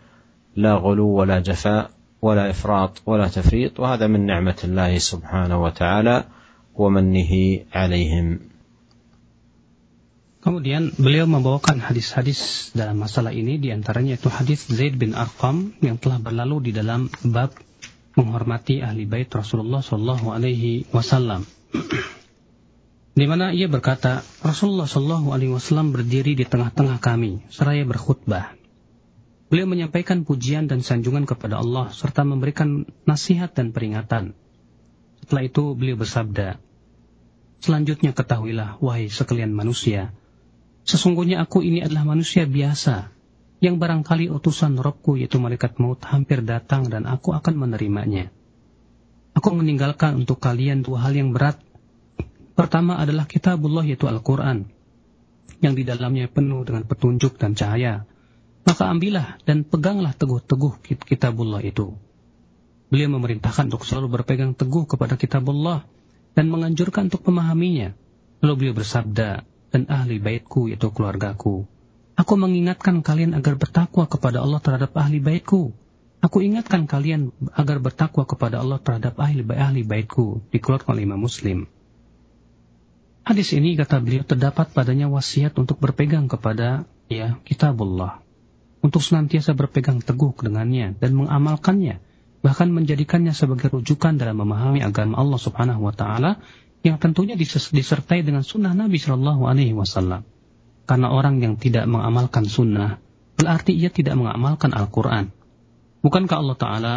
[0.55, 6.25] لا غلو ولا جفاء ولا افراط ولا تفريط وهذا من نعمه الله سبحانه وتعالى
[6.75, 7.31] ومنه
[7.73, 8.27] عليهم
[10.41, 16.17] Kemudian beliau membawakan hadis-hadis dalam masalah ini diantaranya itu hadis Zaid bin Arqam yang telah
[16.17, 17.53] berlalu di dalam bab
[18.17, 21.45] menghormati ahli bait Rasulullah Shallallahu Alaihi Wasallam.
[23.11, 28.57] Di mana ia berkata, Rasulullah Shallallahu Alaihi Wasallam berdiri di tengah-tengah kami seraya berkhutbah.
[29.46, 34.34] Beliau menyampaikan pujian dan sanjungan kepada Allah serta memberikan nasihat dan peringatan.
[35.22, 36.58] Setelah itu beliau bersabda,
[37.62, 40.12] Selanjutnya ketahuilah, wahai sekalian manusia,
[40.86, 43.10] Sesungguhnya aku ini adalah manusia biasa,
[43.58, 48.30] yang barangkali utusan Robku yaitu malaikat maut hampir datang dan aku akan menerimanya.
[49.34, 51.58] Aku meninggalkan untuk kalian dua hal yang berat.
[52.54, 54.70] Pertama adalah kitabullah yaitu Al-Quran,
[55.58, 58.06] yang di dalamnya penuh dengan petunjuk dan cahaya.
[58.66, 61.94] Maka ambillah dan peganglah teguh-teguh kitabullah itu.
[62.90, 65.86] Beliau memerintahkan untuk selalu berpegang teguh kepada kitabullah
[66.34, 67.94] dan menganjurkan untuk memahaminya.
[68.42, 71.68] Lalu beliau bersabda, dan ahli baitku yaitu keluargaku.
[72.16, 75.76] Aku mengingatkan kalian agar bertakwa kepada Allah terhadap ahli baitku.
[76.24, 80.42] Aku ingatkan kalian agar bertakwa kepada Allah terhadap ahli, ahli baitku.
[80.48, 81.68] Dikeluarkan oleh Imam Muslim.
[83.26, 88.25] Hadis ini kata beliau terdapat padanya wasiat untuk berpegang kepada ya kitabullah.
[88.86, 91.98] Untuk senantiasa berpegang teguh dengannya dan mengamalkannya.
[92.46, 96.38] Bahkan menjadikannya sebagai rujukan dalam memahami agama Allah subhanahu wa ta'ala
[96.86, 100.22] yang tentunya disertai dengan sunnah Nabi Shallallahu Alaihi Wasallam.
[100.86, 103.02] Karena orang yang tidak mengamalkan sunnah
[103.34, 105.34] berarti ia tidak mengamalkan Al-Quran.
[106.06, 106.94] Bukankah Allah Taala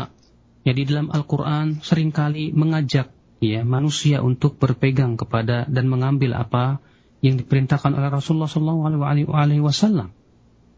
[0.61, 3.09] ya di dalam Al-Quran sering kali mengajak
[3.41, 6.85] ya manusia untuk berpegang kepada dan mengambil apa
[7.25, 9.01] yang diperintahkan oleh Rasulullah Shallallahu
[9.33, 10.18] Alaihi Wasallam.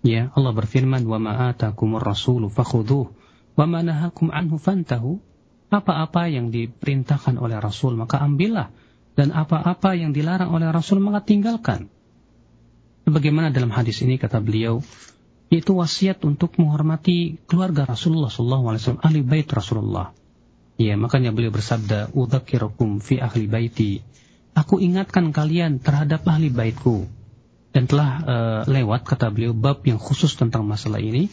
[0.01, 3.13] Ya Allah berfirman wa ma'atakumur rasulu fakhuduh
[3.53, 5.21] wa manahakum anhu fantahu
[5.71, 8.73] apa-apa yang diperintahkan oleh Rasul maka ambillah
[9.15, 11.87] dan apa-apa yang dilarang oleh Rasul maka tinggalkan.
[13.07, 14.79] Bagaimana dalam hadis ini kata beliau,
[15.51, 20.15] itu wasiat untuk menghormati keluarga Rasulullah SAW, ahli bait Rasulullah.
[20.79, 23.99] Ya, makanya beliau bersabda, "Udzakirukum fi ahli baiti."
[24.55, 27.07] Aku ingatkan kalian terhadap ahli baitku.
[27.71, 31.31] Dan telah uh, lewat kata beliau bab yang khusus tentang masalah ini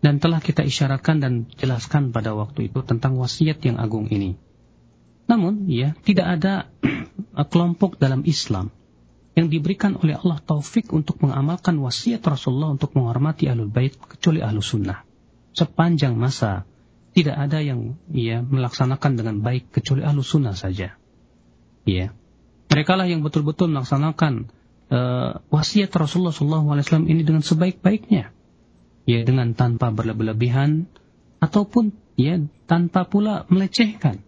[0.00, 4.40] dan telah kita isyaratkan dan jelaskan pada waktu itu tentang wasiat yang agung ini.
[5.26, 6.70] Namun, ya, tidak ada
[7.52, 8.70] kelompok dalam Islam
[9.36, 14.64] yang diberikan oleh Allah taufik untuk mengamalkan wasiat Rasulullah untuk menghormati ahlul bait kecuali ahlu
[14.64, 15.04] sunnah.
[15.52, 16.64] Sepanjang masa
[17.12, 20.96] tidak ada yang ya melaksanakan dengan baik kecuali ahlu sunnah saja.
[21.84, 22.16] Ya,
[22.72, 24.48] mereka lah yang betul-betul melaksanakan
[24.90, 28.30] uh, wasiat Rasulullah SAW ini dengan sebaik-baiknya,
[29.06, 30.90] ya dengan tanpa berlebihan
[31.38, 34.22] ataupun ya tanpa pula melecehkan.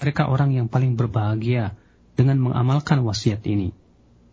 [0.00, 1.76] Mereka orang yang paling berbahagia
[2.16, 3.76] dengan mengamalkan wasiat ini.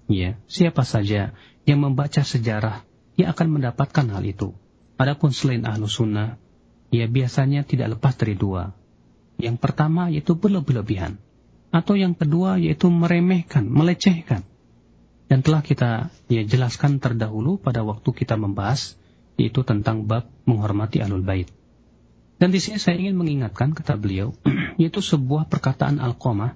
[0.08, 1.36] Ya, siapa saja
[1.68, 2.88] yang membaca sejarah,
[3.20, 4.56] ia akan mendapatkan hal itu.
[4.96, 6.40] Adapun selain ahlu sunnah,
[6.96, 8.72] ia biasanya tidak lepas dari dua.
[9.36, 11.20] Yang pertama yaitu berlebih-lebihan.
[11.70, 14.48] Atau yang kedua yaitu meremehkan, melecehkan.
[15.28, 18.96] Dan telah kita ya jelaskan terdahulu pada waktu kita membahas
[19.36, 21.52] yaitu tentang bab menghormati alul bait.
[22.38, 24.34] Dan di sini saya ingin mengingatkan kata beliau
[24.82, 26.56] yaitu sebuah perkataan Al-Qamah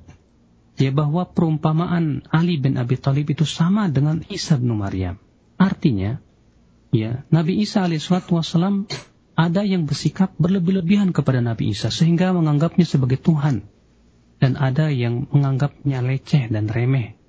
[0.80, 5.20] ya bahwa perumpamaan Ali bin Abi Thalib itu sama dengan Isa bin Maryam.
[5.62, 6.18] Artinya,
[6.90, 8.90] ya Nabi Isa alaihissalam
[9.38, 13.66] ada yang bersikap berlebih-lebihan kepada Nabi Isa sehingga menganggapnya sebagai Tuhan
[14.42, 17.21] dan ada yang menganggapnya leceh dan remeh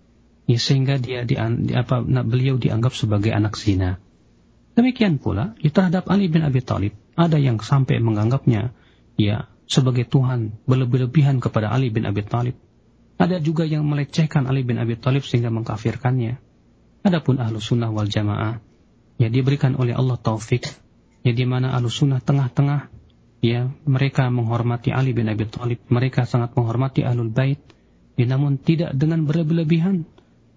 [0.46, 3.98] ya sehingga dia di, apa beliau dianggap sebagai anak zina.
[4.72, 8.72] Demikian pula ya, terhadap Ali bin Abi Thalib ada yang sampai menganggapnya
[9.20, 12.57] ya sebagai Tuhan berlebih-lebihan kepada Ali bin Abi Thalib
[13.22, 16.42] ada juga yang melecehkan Ali bin Abi Thalib sehingga mengkafirkannya.
[17.07, 18.59] Adapun ahlu sunnah wal jamaah,
[19.18, 20.66] ya diberikan oleh Allah taufik,
[21.22, 22.90] ya di mana ahlu sunnah tengah-tengah,
[23.38, 27.62] ya mereka menghormati Ali bin Abi Thalib, mereka sangat menghormati ahlul bait,
[28.18, 30.02] ya, namun tidak dengan berlebih-lebihan,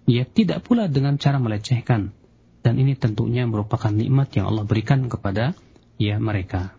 [0.09, 2.13] ya tidak pula dengan cara melecehkan.
[2.61, 5.57] Dan ini tentunya merupakan nikmat yang Allah berikan kepada
[5.97, 6.77] ya mereka.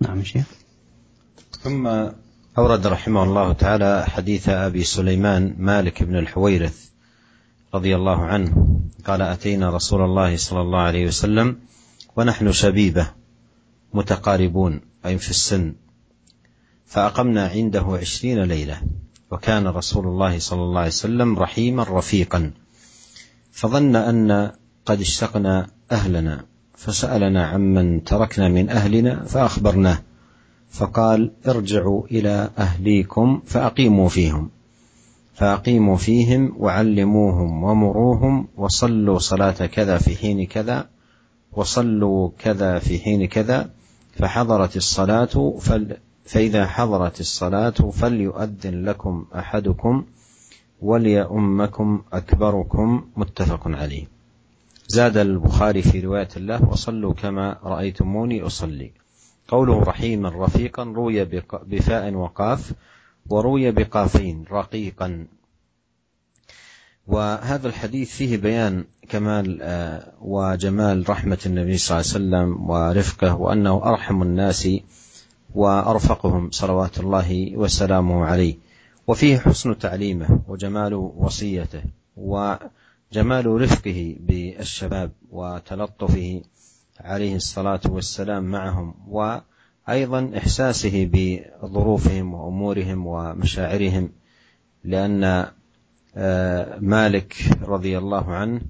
[0.00, 0.48] Nah, Syekh.
[2.58, 6.90] أورد رحمه الله تعالى حديث أبي سليمان مالك بن الحويرث
[7.74, 11.56] رضي الله عنه قال أتينا رسول الله صلى الله عليه وسلم
[12.16, 13.06] ونحن شبيبة
[13.94, 15.74] متقاربون أي في السن
[16.86, 18.82] فأقمنا عنده عشرين ليلة
[19.31, 22.51] وكان رسول الله صلى الله عليه وسلم رحيما رفيقا.
[23.51, 24.51] فظن أن
[24.85, 30.01] قد اشتقنا أهلنا فسألنا عمن تركنا من أهلنا فأخبرناه
[30.69, 34.49] فقال ارجعوا إلى أهليكم فأقيموا فيهم.
[35.33, 40.89] فأقيموا فيهم وعلموهم ومروهم وصلوا صلاة كذا في حين كذا
[41.51, 43.69] وصلوا كذا في حين كذا
[44.13, 50.05] فحضرت الصلاة فل فإذا حضرت الصلاة فليؤذن لكم أحدكم
[50.81, 54.07] وليؤمكم أكبركم متفق عليه.
[54.87, 58.91] زاد البخاري في رواية الله وصلوا كما رأيتموني أصلي.
[59.47, 61.25] قوله رحيما رفيقا روي
[61.65, 62.73] بفاء وقاف
[63.29, 65.27] وروي بقافين رقيقا.
[67.07, 73.81] وهذا الحديث فيه بيان كمال آه، وجمال رحمة النبي صلى الله عليه وسلم ورفقه وأنه
[73.85, 74.67] أرحم الناس
[75.55, 78.55] وأرفقهم صلوات الله وسلامه عليه.
[79.07, 81.83] وفيه حسن تعليمه وجمال وصيته
[82.17, 86.41] وجمال رفقه بالشباب وتلطفه
[86.99, 94.11] عليه الصلاة والسلام معهم وأيضا إحساسه بظروفهم وأمورهم ومشاعرهم
[94.83, 95.45] لأن
[96.17, 98.61] آه، مالك رضي الله عنه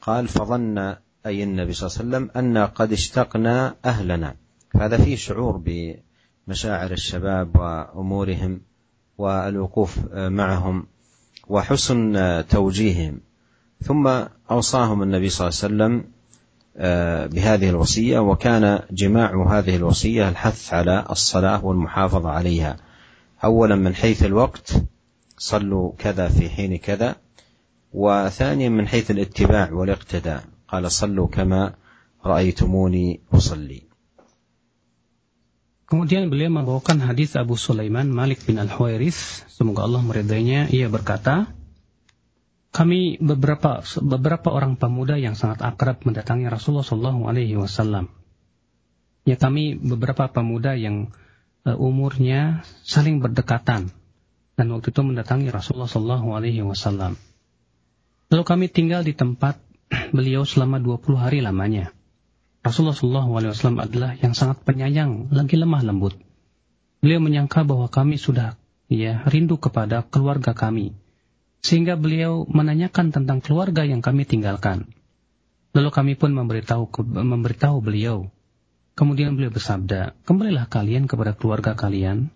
[0.00, 0.96] قال فظن
[1.26, 4.34] أي النبي صلى الله عليه وسلم أن قد اشتقنا أهلنا.
[4.74, 5.56] فهذا فيه شعور
[6.48, 8.60] بمشاعر الشباب وأمورهم
[9.18, 10.86] والوقوف آه، معهم
[11.48, 13.20] وحسن آه، توجيههم.
[13.82, 14.06] ثم
[14.50, 16.04] أوصاهم النبي صلى الله عليه وسلم
[17.34, 22.76] بهذه الوصية وكان جماع هذه الوصية الحث على الصلاة والمحافظة عليها.
[23.44, 24.72] أولا من حيث الوقت
[25.38, 27.16] صلوا كذا في حين كذا.
[27.92, 31.74] وثانيا من حيث الاتباع والاقتداء قال صلوا كما
[32.24, 33.87] رأيتموني أصلي.
[35.88, 41.48] Kemudian beliau membawakan hadis Abu Sulaiman Malik bin Al-Huairis, semoga Allah meridainya, ia berkata,
[42.68, 48.12] kami beberapa beberapa orang pemuda yang sangat akrab mendatangi Rasulullah Shallallahu Alaihi Wasallam.
[49.24, 51.08] Ya kami beberapa pemuda yang
[51.64, 53.88] uh, umurnya saling berdekatan
[54.60, 57.16] dan waktu itu mendatangi Rasulullah Shallallahu Alaihi Wasallam.
[58.28, 59.56] Lalu kami tinggal di tempat
[60.16, 61.96] beliau selama 20 hari lamanya.
[62.68, 66.20] Rasulullah Wasallam adalah yang sangat penyayang, lagi lemah lembut.
[67.00, 68.60] Beliau menyangka bahwa kami sudah
[68.92, 70.92] ya rindu kepada keluarga kami
[71.64, 74.90] sehingga beliau menanyakan tentang keluarga yang kami tinggalkan.
[75.72, 78.28] Lalu kami pun memberitahu memberitahu beliau.
[78.98, 82.34] Kemudian beliau bersabda, kembalilah kalian kepada keluarga kalian,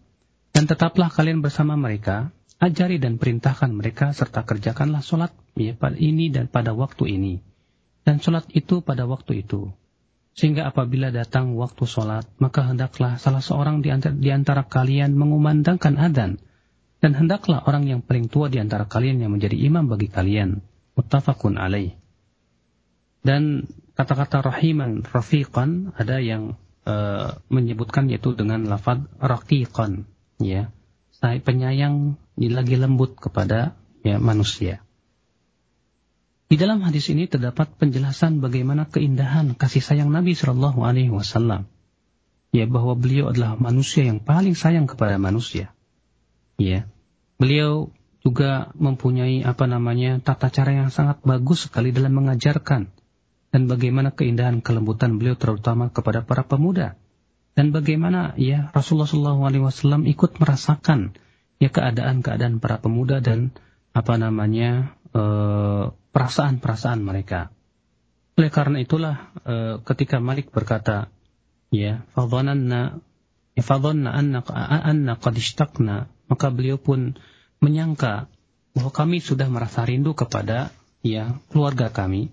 [0.54, 2.30] dan tetaplah kalian bersama mereka,
[2.62, 7.34] ajari dan perintahkan mereka, serta kerjakanlah sholat ya, ini dan pada waktu ini.
[8.06, 9.74] Dan sholat itu pada waktu itu.
[10.32, 16.00] Sehingga apabila datang waktu sholat, maka hendaklah salah seorang di antara, di antara kalian mengumandangkan
[16.00, 16.40] adan,
[17.02, 20.64] dan hendaklah orang yang paling tua di antara kalian yang menjadi imam bagi kalian.
[20.96, 21.98] Muttafaqun alaih.
[23.26, 23.68] Dan
[23.98, 30.06] kata-kata rahiman, rafiqan, ada yang uh, menyebutkan yaitu dengan lafad raqiqan.
[30.40, 30.72] Ya,
[31.10, 34.82] saya penyayang lagi lembut kepada ya manusia.
[36.52, 41.64] Di dalam hadis ini terdapat penjelasan bagaimana keindahan kasih sayang Nabi Shallallahu Alaihi Wasallam.
[42.52, 45.72] Ya bahwa beliau adalah manusia yang paling sayang kepada manusia.
[46.60, 46.92] Ya,
[47.42, 47.90] Beliau
[48.22, 52.86] juga mempunyai apa namanya tata cara yang sangat bagus sekali dalam mengajarkan
[53.50, 56.94] dan bagaimana keindahan kelembutan beliau terutama kepada para pemuda
[57.58, 61.18] dan bagaimana ya Rasulullah SAW ikut merasakan
[61.58, 63.50] ya keadaan-keadaan para pemuda dan
[63.90, 67.50] apa namanya eh, perasaan-perasaan mereka.
[68.36, 71.12] Oleh karena itulah eh, ketika Malik berkata
[71.72, 73.00] ya fadhanna
[73.52, 74.40] ya anna
[74.88, 77.16] anna qad ishtaqna maka beliau pun
[77.60, 78.32] menyangka
[78.72, 80.72] bahwa kami sudah merasa rindu kepada
[81.04, 82.32] ya keluarga kami.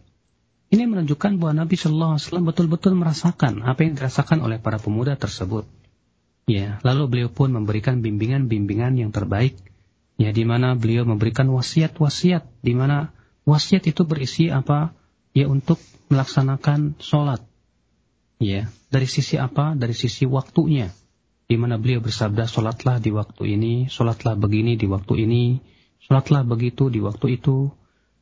[0.70, 5.18] Ini menunjukkan bahwa Nabi Shallallahu Alaihi Wasallam betul-betul merasakan apa yang dirasakan oleh para pemuda
[5.18, 5.66] tersebut.
[6.46, 9.58] Ya, lalu beliau pun memberikan bimbingan-bimbingan yang terbaik.
[10.22, 13.14] Ya, di mana beliau memberikan wasiat-wasiat, di mana
[13.50, 14.94] wasiat itu berisi apa?
[15.34, 15.82] Ya, untuk
[16.14, 17.42] melaksanakan sholat.
[18.38, 19.74] Ya, dari sisi apa?
[19.74, 20.94] Dari sisi waktunya
[21.50, 25.58] di mana beliau bersabda, sholatlah di waktu ini, sholatlah begini di waktu ini,
[25.98, 27.74] sholatlah begitu di waktu itu.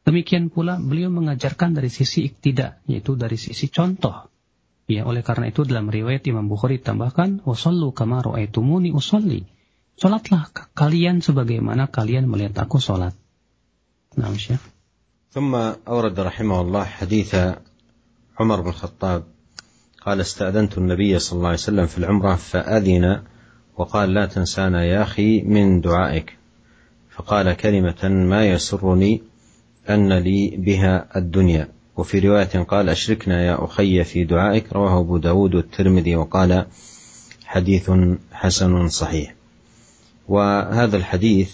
[0.08, 4.32] Demikian pula beliau mengajarkan dari sisi iktidak, yaitu dari sisi contoh.
[4.88, 9.44] Ya, oleh karena itu dalam riwayat Imam Bukhari tambahkan, wasallu kama ra'aitumuni usalli.
[10.00, 13.12] Sholatlah kalian sebagaimana kalian melihat aku sholat.
[14.16, 14.64] Nah, Syekh.
[15.32, 15.56] ثم
[15.88, 17.36] أورد رحمه الله حديث
[18.40, 19.24] عمر بن الخطاب
[20.06, 23.22] قال استأذنت النبي صلى الله عليه وسلم في العمرة فأذن
[23.78, 26.38] وقال لا تنسانا يا أخي من دعائك
[27.10, 29.22] فقال كلمة ما يسرني
[29.90, 31.70] أن لي بها الدنيا.
[31.98, 36.66] وفي رواية قال أشركنا يا أخي في دعائك رواه أبو داود والترمذي وقال
[37.46, 37.92] حديث
[38.32, 39.36] حسن صحيح
[40.28, 41.52] وهذا الحديث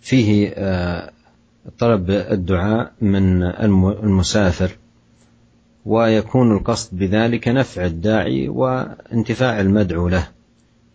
[0.00, 1.12] فيه آه،
[1.78, 4.70] طلب الدعاء من المسافر
[5.86, 10.28] ويكون القصد بذلك نفع الداعي وانتفاع المدعو له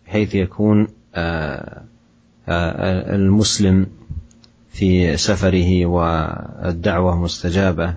[0.06, 1.82] بحيث يكون آه،
[2.48, 3.86] آه، المسلم
[4.72, 7.94] في سفره والدعوة مستجابة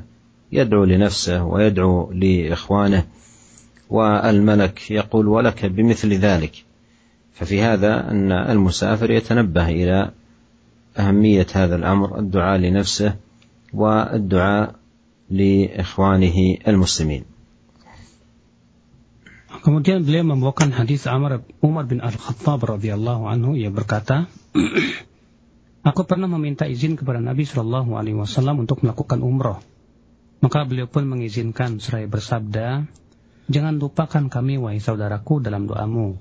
[0.52, 3.06] يدعو لنفسه ويدعو لإخوانه
[3.90, 6.52] والملك يقول ولك بمثل ذلك.
[7.34, 10.12] ففي هذا أن المسافر يتنبه إلى
[10.97, 13.17] اهميه هذا الامر الدعاء لنفسه
[13.73, 14.75] والدعاء
[15.31, 17.25] لاخوانه المسلمين.
[19.63, 24.27] Kemudian beliau membawakan hadis Amr Umar bin Al-Khattab radhiyallahu anhu ia berkata
[25.83, 29.59] Aku pernah meminta izin kepada Nabi Shallallahu alaihi wasallam untuk melakukan umroh.
[30.39, 32.87] Maka beliau pun mengizinkan seraya bersabda,
[33.51, 36.19] "Jangan lupakan kami wahai saudaraku dalam doamu."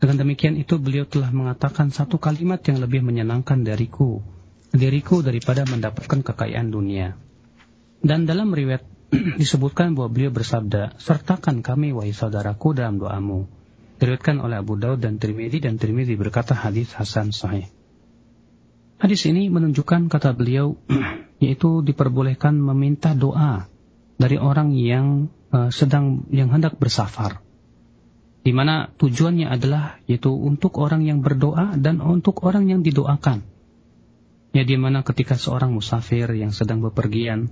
[0.00, 4.24] Dengan demikian itu beliau telah mengatakan satu kalimat yang lebih menyenangkan dariku,
[4.72, 7.20] diriku daripada mendapatkan kekayaan dunia.
[8.00, 8.80] Dan dalam riwayat
[9.42, 13.44] disebutkan bahwa beliau bersabda, "Sertakan kami wahai saudaraku dalam doamu."
[14.00, 17.68] Diriwayatkan oleh Abu Daud dan Tirmidzi dan Tirmidzi berkata hadis hasan sahih.
[18.96, 20.80] Hadis ini menunjukkan kata beliau
[21.44, 23.68] yaitu diperbolehkan meminta doa
[24.16, 27.39] dari orang yang uh, sedang yang hendak bersafar
[28.45, 33.41] Di mana tujuannya adalah yaitu untuk orang yang berdoa dan untuk orang yang didoakan.
[34.53, 37.49] Ya di mana ketika seorang musafir yang sedang bepergian,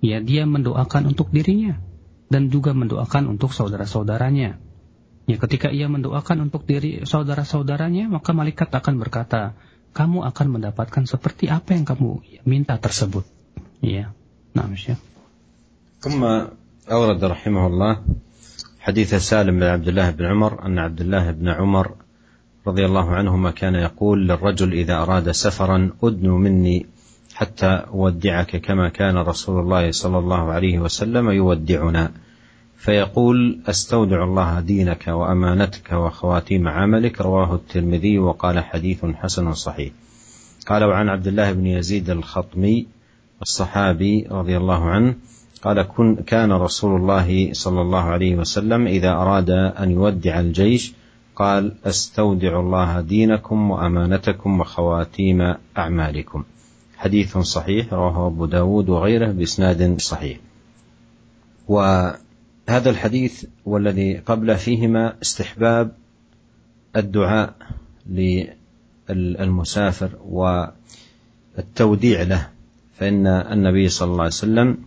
[0.00, 1.78] ya dia mendoakan untuk dirinya
[2.32, 4.58] dan juga mendoakan untuk saudara-saudaranya.
[5.28, 9.54] Ya ketika ia mendoakan untuk diri saudara-saudaranya, maka malaikat akan berkata,
[9.92, 13.28] kamu akan mendapatkan seperti apa yang kamu minta tersebut.
[13.84, 14.16] Ya.
[14.56, 14.98] Nah, Syekh.
[16.00, 16.24] ثم
[16.88, 17.92] أورد رحمه الله
[18.85, 21.91] حديث سالم بن عبد الله بن عمر أن عبد الله بن عمر
[22.67, 26.85] رضي الله عنهما كان يقول للرجل إذا أراد سفرا أدنوا مني
[27.33, 32.11] حتى أودعك كما كان رسول الله صلى الله عليه وسلم يودعنا.
[32.77, 39.91] فيقول أستودع الله دينك وأمانتك وخواتيم عملك رواه الترمذي وقال حديث حسن صحيح.
[40.67, 42.87] قال وعن عبد الله بن يزيد الخطمي
[43.41, 45.15] الصحابي رضي الله عنه
[45.61, 50.93] قال كن كان رسول الله صلى الله عليه وسلم إذا أراد أن يودع الجيش
[51.35, 56.43] قال أستودع الله دينكم وأمانتكم وخواتيم أعمالكم.
[56.97, 60.37] حديث صحيح رواه أبو داود وغيره بإسناد صحيح.
[61.67, 61.79] و
[62.69, 65.91] هذا الحديث والذي قبله فيهما استحباب
[66.95, 67.53] الدعاء
[69.09, 70.09] للمسافر
[71.57, 72.49] والتوديع له
[72.97, 74.77] فإن النبي صلى الله عليه وسلم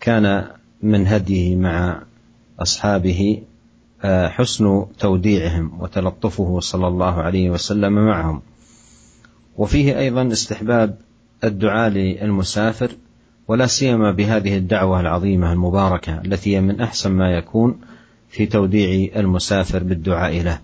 [0.00, 0.44] كان
[0.82, 2.02] من هديه مع
[2.58, 3.42] أصحابه
[4.04, 8.42] آه، حسن توديعهم وتلطفه صلى الله عليه وسلم معهم.
[9.56, 10.98] وفيه أيضا استحباب
[11.44, 12.90] الدعاء للمسافر
[13.48, 17.80] ولا سيما بهذه الدعوة العظيمة المباركة التي هي من أحسن ما يكون
[18.28, 20.60] في توديع المسافر بالدعاء له.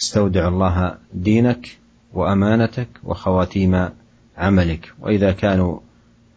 [0.00, 1.78] استودع الله دينك
[2.12, 3.88] وأمانتك وخواتيم
[4.36, 4.92] عملك.
[5.00, 5.78] وإذا كانوا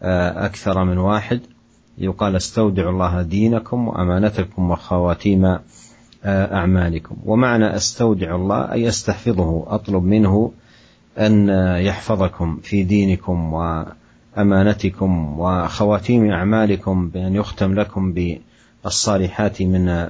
[0.02, 1.40] آه، أكثر من واحد
[2.02, 5.44] يقال استودع الله دينكم وأمانتكم وخواتيم
[6.24, 7.16] آه، أعمالكم.
[7.24, 10.52] ومعنى استودع الله أي استحفظه أطلب منه
[11.18, 11.48] أن
[11.78, 13.84] يحفظكم في دينكم و
[14.38, 18.14] امانتكم وخواتيم أعمالكم بأن يختم لكم
[18.84, 20.08] بالصالحات من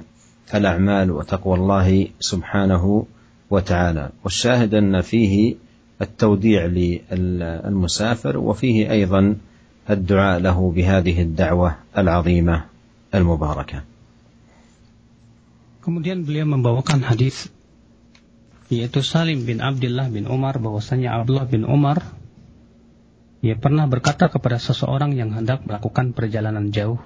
[0.55, 3.05] الأعمال وتقوى الله سبحانه
[3.49, 4.09] وتعالى.
[4.23, 5.55] والشاهد أن فيه
[6.01, 9.35] التوديع للمسافر وفيه أيضا
[9.90, 12.56] الدعاء له بهذه الدعوه العظيمه
[13.14, 13.78] المباركه.
[15.80, 17.48] Kemudian beliau membawakan hadis
[18.68, 22.04] yaitu Salim bin Abdullah bin Umar bahwasanya Abdullah bin Umar
[23.38, 26.98] Ia pernah berkata kepada seseorang yang hendak melakukan perjalanan jauh,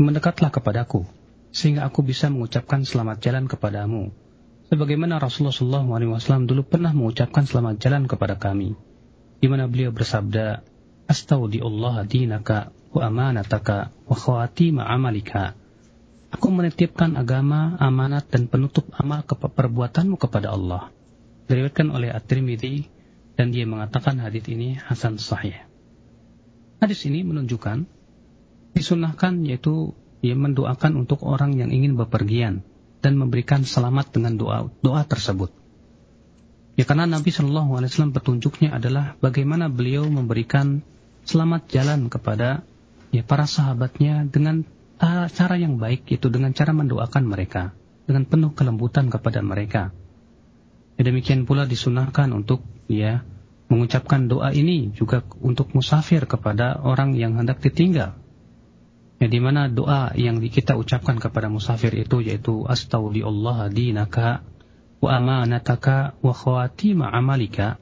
[0.00, 1.04] Mendekatlah kepadaku,
[1.52, 4.08] sehingga aku bisa mengucapkan selamat jalan kepadamu.
[4.72, 8.72] Sebagaimana Rasulullah SAW dulu pernah mengucapkan selamat jalan kepada kami,
[9.44, 10.64] di mana beliau bersabda,
[11.07, 15.55] Allah dinaka wa amanataka wa khawatima amalika.
[16.27, 20.91] Aku menitipkan agama, amanat, dan penutup amal ke perbuatanmu kepada Allah.
[21.47, 22.91] Diriwayatkan oleh At-Tirmidzi
[23.39, 25.55] dan dia mengatakan hadis ini hasan sahih.
[26.83, 27.87] Hadis ini menunjukkan
[28.75, 32.67] disunahkan yaitu ia mendoakan untuk orang yang ingin bepergian
[32.99, 35.55] dan memberikan selamat dengan doa doa tersebut.
[36.77, 40.85] Ya karena Nabi Shallallahu Alaihi Wasallam petunjuknya adalah bagaimana beliau memberikan
[41.27, 42.63] selamat jalan kepada
[43.11, 44.63] ya para sahabatnya dengan
[45.29, 47.75] cara yang baik itu dengan cara mendoakan mereka
[48.07, 49.91] dengan penuh kelembutan kepada mereka.
[50.97, 53.21] Ya, demikian pula disunahkan untuk ya
[53.67, 58.15] mengucapkan doa ini juga untuk musafir kepada orang yang hendak ditinggal.
[59.19, 64.41] Ya, di mana doa yang kita ucapkan kepada musafir itu yaitu astaudiallah dinaka
[65.03, 67.77] wa amanataka wa khawatima amalika.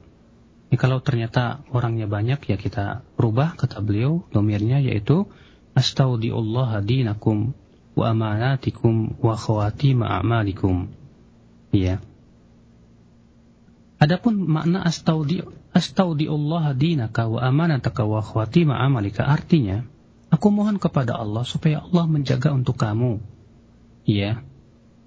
[0.76, 5.28] Kalau ternyata orangnya banyak ya kita rubah kata beliau domirnya yaitu
[5.76, 7.52] astaudiullah dinakum
[7.96, 10.88] wa amanatikum wa khawatima amalikum.
[11.72, 12.00] Ya.
[13.96, 15.40] Adapun makna astaudi
[15.72, 19.88] astaudiullah dinaka wa amanataka wa khawatima amalika artinya
[20.28, 23.20] aku mohon kepada Allah supaya Allah menjaga untuk kamu.
[24.04, 24.44] Ya.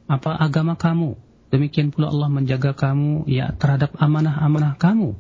[0.10, 1.14] Apa agama kamu,
[1.50, 5.18] Demikian pula Allah menjaga kamu ya terhadap amanah-amanah kamu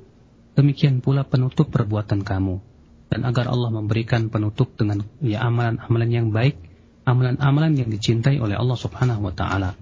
[0.58, 2.62] Demikian pula penutup perbuatan kamu.
[3.10, 6.58] Dan agar Allah memberikan penutup dengan ya amalan-amalan yang baik,
[7.06, 9.74] amalan-amalan yang dicintai oleh Allah Subhanahu wa taala.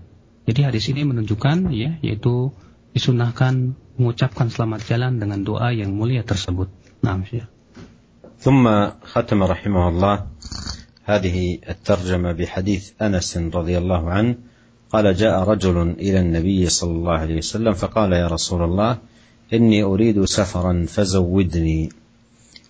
[0.49, 2.51] Jadi hadis ini menunjukkan ya yaitu
[2.93, 6.69] disunahkan mengucapkan selamat jalan dengan doa yang mulia tersebut.
[7.05, 7.49] Nah, ya.
[8.43, 8.67] ثم
[9.07, 10.17] ختم رحمه الله
[11.07, 14.35] هذه الترجمة بحديث أنس رضي الله عنه
[14.91, 18.99] قال جاء رجل إلى النبي صلى الله عليه وسلم فقال يا رسول الله
[19.54, 21.90] إني أريد سفرا فزودني.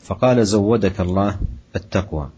[0.04, 1.40] فقال زودك الله
[1.76, 2.30] التقوى.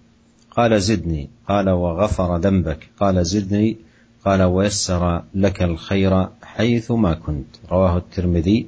[0.51, 1.29] قال زدني.
[1.47, 2.89] قال وغفر ذنبك.
[2.99, 3.77] قال زدني.
[4.25, 7.47] قال ويسر لك الخير حيث ما كنت.
[7.71, 8.67] رواه الترمذي.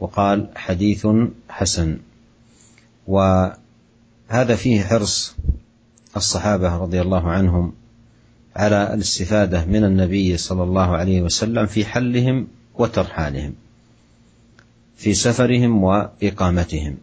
[0.00, 1.06] وقال حديث
[1.48, 1.98] حسن.
[3.06, 5.36] وهذا فيه حرص
[6.16, 7.72] الصحابة رضي الله عنهم
[8.56, 13.54] على الاستفادة من النبي صلى الله عليه وسلم في حلهم وترحالهم.
[14.98, 16.96] في سفرهم وإقامتهم.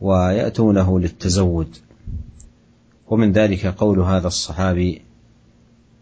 [0.00, 1.76] ويأتونه للتزود.
[3.10, 5.02] ومن ذلك قول هذا الصحابي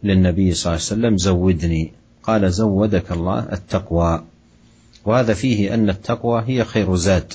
[0.02, 1.92] للنبي صلى الله عليه وسلم زودني.
[2.22, 4.24] قال زودك الله التقوى.
[5.04, 7.32] وهذا فيه أن التقوى هي خير زاد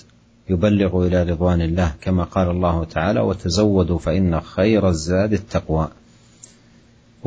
[0.50, 5.88] يبلغ إلى رضوان الله كما قال الله تعالى وتزودوا فإن خير الزاد التقوى.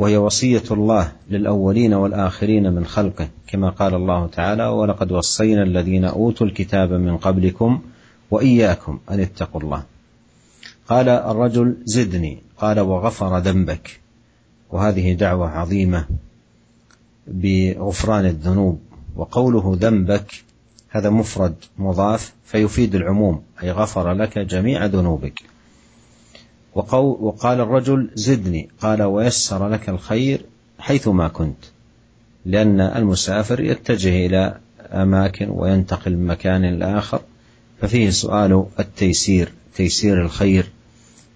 [0.01, 6.47] وهي وصية الله للأولين والآخرين من خلقه كما قال الله تعالى ولقد وصينا الذين أوتوا
[6.47, 7.81] الكتاب من قبلكم
[8.31, 9.83] وإياكم أن اتقوا الله
[10.87, 13.99] قال الرجل زدني قال وغفر ذنبك
[14.71, 16.05] وهذه دعوة عظيمة
[17.27, 18.79] بغفران الذنوب
[19.15, 20.43] وقوله ذنبك
[20.89, 25.50] هذا مفرد مضاف فيفيد العموم أي غفر لك جميع ذنوبك.
[26.75, 28.69] وقال الرجل زدني.
[28.81, 30.41] قال ويسر لك الخير
[30.79, 31.63] حيثما كنت
[32.45, 34.57] لأن المسافر يتجه إلى
[34.91, 37.21] أماكن وينتقل من مكان لآخر
[37.81, 40.69] ففيه سؤال التيسير تيسير الخير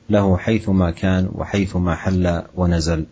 [0.10, 3.06] له حيثما كان وحيثما حل ونزل.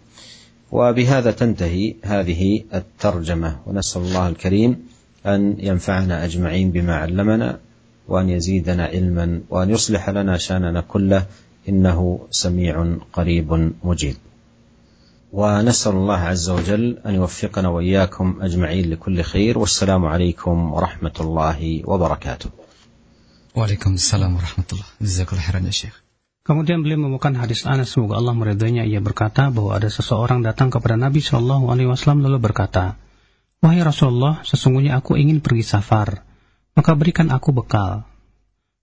[0.71, 3.59] وبهذا تنتهي هذه الترجمة.
[3.65, 4.87] ونسأل الله الكريم
[5.25, 7.59] أن ينفعنا أجمعين بما علمنا
[8.07, 11.25] وأن يزيدنا علما وأن يصلح لنا شأننا كله.
[11.68, 14.16] إنه سميع قريب مجيب
[15.32, 22.50] ونسأل الله عز وجل أن يوفقنا وإياكم أجمعين لكل خير والسلام عليكم ورحمة الله وبركاته
[23.58, 25.66] Waalaikumsalam warahmatullahi wabarakatuh.
[25.66, 25.96] ya Syekh.
[26.46, 30.94] Kemudian beliau membuka hadis Anas semoga Allah meridainya ia berkata bahwa ada seseorang datang kepada
[30.94, 32.96] Nabi Shallallahu alaihi wasallam lalu berkata,
[33.58, 36.22] "Wahai Rasulullah, sesungguhnya aku ingin pergi safar,
[36.78, 38.06] maka berikan aku bekal."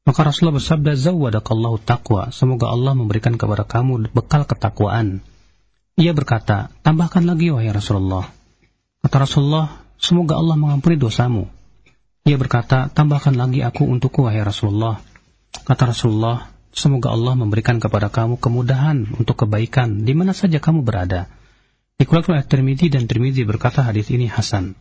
[0.08, 2.32] Maka Rasulullah bersabda, Zawadakallahu taqwa.
[2.32, 5.20] Semoga Allah memberikan kepada kamu bekal ketakwaan.
[6.00, 8.24] Ia berkata, tambahkan lagi wahai Rasulullah.
[9.04, 11.48] Kata Rasulullah, semoga Allah mengampuni dosamu.
[12.24, 15.04] Ia berkata, tambahkan lagi aku untukku wahai Rasulullah.
[15.52, 21.28] Kata Rasulullah, semoga Allah memberikan kepada kamu kemudahan untuk kebaikan di mana saja kamu berada.
[22.00, 22.46] Dikeluarkan oleh
[22.88, 24.72] dan Tirmidzi berkata hadis ini hasan.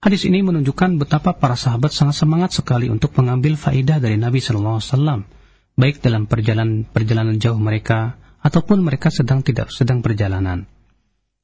[0.00, 4.80] Hadis ini menunjukkan betapa para sahabat sangat semangat sekali untuk mengambil faidah dari Nabi Shallallahu
[4.80, 5.20] Alaihi Wasallam,
[5.76, 10.64] baik dalam perjalanan perjalanan jauh mereka ataupun mereka sedang tidak sedang perjalanan.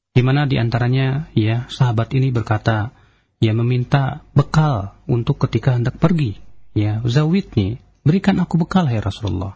[0.09, 2.97] Di mana di antaranya, ya sahabat ini berkata,
[3.37, 6.41] ya meminta bekal untuk ketika hendak pergi,
[6.73, 9.53] ya zawitni, berikan aku bekal ya Rasulullah.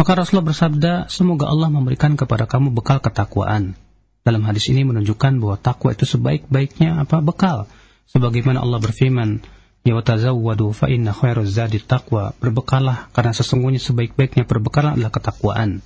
[0.00, 3.76] Maka Rasulullah bersabda, semoga Allah memberikan kepada kamu bekal ketakwaan.
[4.24, 7.68] Dalam hadis ini menunjukkan bahwa takwa itu sebaik-baiknya apa bekal
[8.10, 9.44] sebagaimana Allah berfirman
[9.84, 15.84] ya watazawwadu fa inna khairaz zadi taqwa berbekalah karena sesungguhnya sebaik-baiknya perbekalan adalah ketakwaan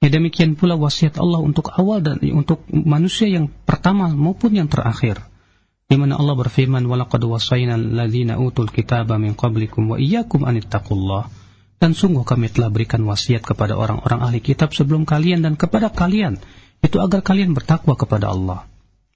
[0.00, 5.20] Ya demikian pula wasiat Allah untuk awal dan untuk manusia yang pertama maupun yang terakhir.
[5.92, 10.56] Di mana Allah berfirman, "Walaqad wasayna alladziina utul kitaba min qablikum wa iyyakum an
[11.76, 16.40] Dan sungguh kami telah berikan wasiat kepada orang-orang ahli kitab sebelum kalian dan kepada kalian
[16.80, 18.64] itu agar kalian bertakwa kepada Allah.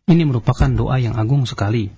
[0.04, 1.88] Ini merupakan doa yang agung sekali.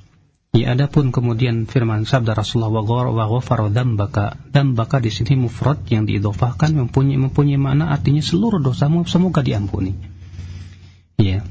[0.57, 4.40] Ya adapun kemudian firman sabda Rasulullah wa ghafara dzambaka.
[4.48, 9.92] Dzambaka di sini mufrad yang diidhofahkan mempunyai mempunyai makna artinya seluruh dosamu semoga diampuni.
[11.20, 11.44] Ya.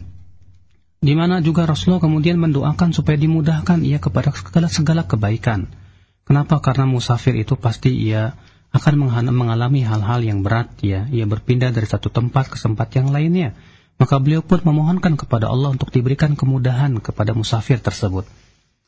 [1.06, 5.70] Di mana juga Rasulullah kemudian mendoakan supaya dimudahkan ia kepada segala segala kebaikan.
[6.26, 6.58] Kenapa?
[6.58, 8.34] Karena musafir itu pasti ia
[8.74, 11.06] akan mengalami hal-hal yang berat ya.
[11.14, 13.54] Ia berpindah dari satu tempat ke tempat yang lainnya.
[14.02, 18.26] Maka beliau pun memohonkan kepada Allah untuk diberikan kemudahan kepada musafir tersebut.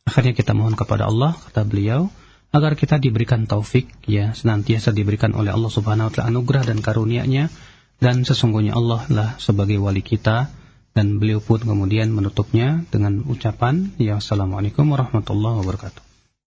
[0.07, 2.07] Akhirnya kita mohon kepada Allah, kata beliau,
[2.55, 7.51] agar kita diberikan taufik, ya, senantiasa diberikan oleh Allah Subhanahu wa taala anugerah dan karunia-Nya
[7.99, 10.47] dan sesungguhnya Allah lah sebagai wali kita
[10.95, 16.06] dan beliau pun kemudian menutupnya dengan ucapan ya assalamualaikum warahmatullahi wabarakatuh.